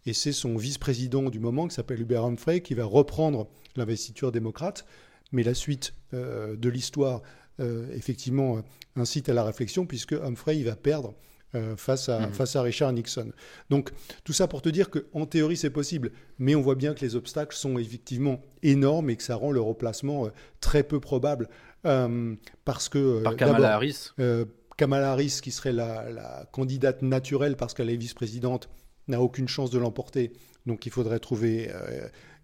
Et 0.06 0.14
c'est 0.14 0.34
son 0.34 0.58
vice-président 0.58 1.30
du 1.30 1.40
moment, 1.40 1.68
qui 1.68 1.76
s'appelle 1.76 2.02
Hubert 2.02 2.26
Humphrey, 2.26 2.60
qui 2.60 2.74
va 2.74 2.84
reprendre 2.84 3.48
l'investiture 3.78 4.34
démocrate. 4.34 4.86
Mais 5.32 5.44
la 5.44 5.54
suite 5.54 5.94
euh, 6.14 6.58
de 6.58 6.70
l'histoire, 6.70 7.22
euh, 7.62 7.88
effectivement, 7.94 8.62
incite 8.98 9.30
à 9.30 9.34
la 9.34 9.46
réflexion, 9.46 9.86
puisque 9.86 10.14
Humphrey 10.14 10.58
il 10.58 10.66
va 10.66 10.76
perdre 10.76 11.14
euh, 11.56 11.78
face, 11.78 12.10
à, 12.10 12.28
mhm. 12.28 12.34
face 12.34 12.58
à 12.58 12.62
Richard 12.62 12.92
Nixon. 12.92 13.32
Donc 13.70 13.92
tout 14.26 14.34
ça 14.34 14.48
pour 14.48 14.62
te 14.62 14.68
dire 14.68 14.90
qu'en 14.90 15.26
théorie 15.26 15.56
c'est 15.56 15.70
possible, 15.70 16.12
mais 16.40 16.56
on 16.56 16.62
voit 16.62 16.76
bien 16.76 16.94
que 16.94 17.00
les 17.00 17.16
obstacles 17.16 17.56
sont 17.56 17.78
effectivement 17.78 18.42
énormes 18.64 19.10
et 19.10 19.16
que 19.16 19.24
ça 19.24 19.36
rend 19.36 19.52
le 19.52 19.62
replacement 19.62 20.30
très 20.60 20.84
peu 20.84 21.00
probable. 21.00 21.48
Euh, 21.86 22.36
parce 22.66 22.90
que 22.90 22.98
euh, 22.98 23.24
Par 23.24 23.36
Kamala 23.36 23.76
Harris. 23.76 24.12
Euh, 24.20 24.46
Kamala 24.78 25.12
Harris, 25.12 25.40
qui 25.42 25.52
serait 25.52 25.74
la, 25.74 26.48
candidate 26.52 27.02
naturelle 27.02 27.56
parce 27.56 27.74
qu'elle 27.74 27.90
est 27.90 27.98
vice-présidente, 27.98 28.70
n'a 29.08 29.22
aucune 29.22 29.48
chance 29.48 29.72
de 29.72 29.80
l'emporter. 29.80 30.34
Donc 30.66 30.86
il 30.86 30.92
faudrait 30.92 31.20
trouver 31.20 31.72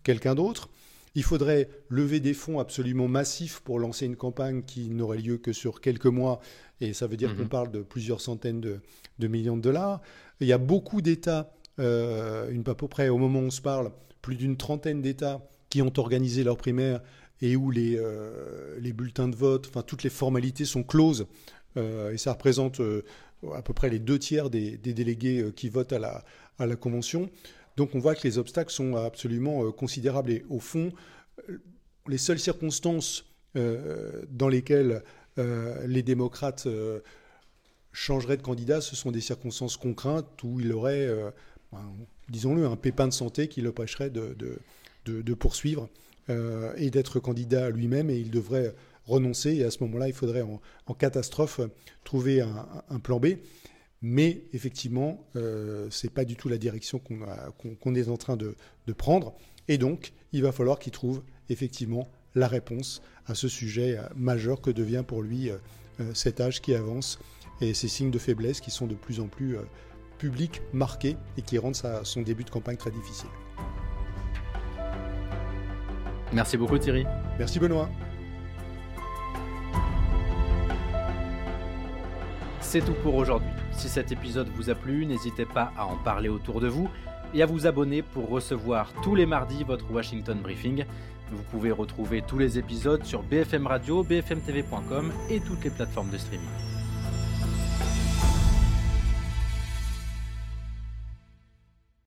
quelqu'un 0.03 0.33
d'autre. 0.33 0.69
Il 1.13 1.23
faudrait 1.23 1.69
lever 1.89 2.19
des 2.19 2.33
fonds 2.33 2.59
absolument 2.59 3.07
massifs 3.07 3.59
pour 3.59 3.77
lancer 3.77 4.07
une 4.07 4.15
campagne 4.15 4.63
qui 4.63 4.89
n'aurait 4.89 5.19
lieu 5.19 5.37
que 5.37 5.53
sur 5.53 5.79
quelques 5.79 6.07
mois. 6.07 6.39
Et 6.81 6.93
ça 6.93 7.05
veut 7.05 7.17
dire 7.17 7.35
qu'on 7.35 7.43
mhm. 7.43 7.49
parle 7.49 7.71
de 7.71 7.81
plusieurs 7.81 8.19
centaines 8.19 8.61
de, 8.61 9.27
millions 9.27 9.57
de 9.57 9.61
dollars. 9.61 10.01
Il 10.39 10.47
y 10.47 10.53
a 10.53 10.57
beaucoup 10.57 11.03
d'États, 11.03 11.51
une 11.77 12.63
pas 12.63 12.73
peu 12.73 12.87
près 12.87 13.09
au 13.09 13.19
moment 13.19 13.41
où 13.41 13.43
on 13.43 13.51
se 13.51 13.61
parle, 13.61 13.91
plus 14.23 14.37
d'une 14.37 14.57
trentaine 14.57 15.01
d'États 15.01 15.45
qui 15.69 15.81
ont 15.81 15.93
organisé 15.97 16.43
leurs 16.43 16.57
primaires 16.57 17.01
et 17.41 17.55
où 17.55 17.71
les, 17.71 17.97
euh, 17.97 18.77
les 18.79 18.93
bulletins 18.93 19.27
de 19.27 19.35
vote, 19.35 19.67
enfin 19.67 19.81
toutes 19.81 20.03
les 20.03 20.09
formalités 20.09 20.65
sont 20.65 20.83
closes, 20.83 21.27
euh, 21.77 22.13
et 22.13 22.17
ça 22.17 22.33
représente 22.33 22.79
euh, 22.79 23.03
à 23.53 23.61
peu 23.61 23.73
près 23.73 23.89
les 23.89 23.99
deux 23.99 24.19
tiers 24.19 24.49
des, 24.49 24.77
délégués 24.77 25.51
qui 25.55 25.69
votent 25.69 25.93
à 25.93 25.99
la, 25.99 26.75
convention. 26.75 27.29
Donc 27.75 27.95
on 27.95 27.99
voit 27.99 28.15
que 28.15 28.25
les 28.25 28.37
obstacles 28.37 28.71
sont 28.71 28.95
absolument 28.95 29.69
considérables. 29.71 30.31
Et 30.31 30.45
au 30.49 30.59
fond, 30.59 30.93
les 32.07 32.17
seules 32.17 32.39
circonstances 32.39 33.25
dans 33.53 34.47
lesquelles 34.47 35.03
les 35.35 36.03
démocrates 36.03 36.69
changeraient 37.91 38.37
de 38.37 38.41
candidat, 38.41 38.79
ce 38.79 38.95
sont 38.95 39.11
des 39.11 39.19
circonstances 39.19 39.75
concrètes 39.75 40.41
où 40.43 40.61
il 40.61 40.71
aurait, 40.71 41.09
disons-le, 42.29 42.65
un 42.65 42.77
pépin 42.77 43.09
de 43.09 43.13
santé 43.13 43.49
qui 43.49 43.61
le 43.61 43.73
prêcherait 43.73 44.09
de, 44.09 44.37
de, 45.05 45.33
poursuivre 45.33 45.89
et 46.29 46.89
d'être 46.89 47.19
candidat 47.19 47.69
lui-même 47.69 48.09
et 48.09 48.17
il 48.17 48.31
devrait 48.31 48.73
renoncer 49.05 49.55
et 49.55 49.63
à 49.63 49.71
ce 49.71 49.83
moment-là 49.83 50.07
il 50.07 50.13
faudrait 50.13 50.41
en, 50.41 50.93
catastrophe 50.93 51.62
trouver 52.03 52.41
un, 52.41 52.99
plan 52.99 53.19
B. 53.19 53.38
Mais 54.01 54.43
effectivement, 54.51 55.25
euh, 55.38 55.88
ce 55.89 56.05
n'est 56.05 56.12
pas 56.12 56.25
du 56.25 56.36
tout 56.36 56.49
la 56.49 56.57
direction 56.57 56.99
qu'on 56.99 57.95
est 57.95 58.09
en 58.09 58.17
train 58.17 58.36
de, 58.36 58.55
prendre. 58.97 59.33
Et 59.69 59.77
donc, 59.77 60.12
il 60.33 60.41
va 60.41 60.51
falloir 60.51 60.77
qu'il 60.77 60.91
trouve 60.91 61.23
effectivement 61.49 62.09
la 62.36 62.49
réponse 62.49 63.01
à 63.27 63.36
ce 63.36 63.47
sujet 63.47 63.97
euh, 63.97 64.01
majeur 64.15 64.59
que 64.59 64.71
devient 64.71 65.03
pour 65.07 65.21
lui 65.21 65.49
cet 66.15 66.41
âge 66.41 66.59
qui 66.59 66.73
avance 66.73 67.19
et 67.62 67.75
ces 67.75 67.88
signes 67.88 68.09
de 68.09 68.17
faiblesse 68.17 68.59
qui 68.59 68.71
sont 68.71 68.88
de 68.88 68.95
plus 68.95 69.19
en 69.19 69.27
plus 69.27 69.57
publics, 70.17 70.62
marqués 70.73 71.15
et 71.38 71.43
qui 71.43 71.57
rendent 71.59 71.77
son 72.03 72.21
début 72.23 72.43
de 72.43 72.49
campagne 72.49 72.77
très 72.77 72.91
difficile. 72.91 73.29
Merci 76.33 76.57
beaucoup 76.57 76.77
Thierry. 76.77 77.05
Merci 77.37 77.59
Benoît. 77.59 77.89
C'est 82.59 82.81
tout 82.81 82.95
pour 83.03 83.15
aujourd'hui. 83.15 83.49
Si 83.71 83.87
cet 83.87 84.11
épisode 84.11 84.49
vous 84.55 84.69
a 84.69 84.75
plu, 84.75 85.05
n'hésitez 85.05 85.45
pas 85.45 85.71
à 85.77 85.85
en 85.85 85.97
parler 85.97 86.29
autour 86.29 86.59
de 86.59 86.67
vous, 86.67 86.89
et 87.33 87.43
à 87.43 87.45
vous 87.45 87.67
abonner 87.67 88.01
pour 88.01 88.29
recevoir 88.29 88.91
tous 89.03 89.15
les 89.15 89.25
mardis 89.25 89.63
votre 89.63 89.91
Washington 89.91 90.39
Briefing. 90.41 90.85
Vous 91.31 91.43
pouvez 91.51 91.71
retrouver 91.71 92.21
tous 92.21 92.37
les 92.37 92.57
épisodes 92.59 93.03
sur 93.03 93.23
BFM 93.23 93.67
Radio, 93.67 94.03
bfmtv.com 94.03 95.11
et 95.29 95.39
toutes 95.39 95.63
les 95.63 95.71
plateformes 95.71 96.09
de 96.09 96.17
streaming. 96.17 96.72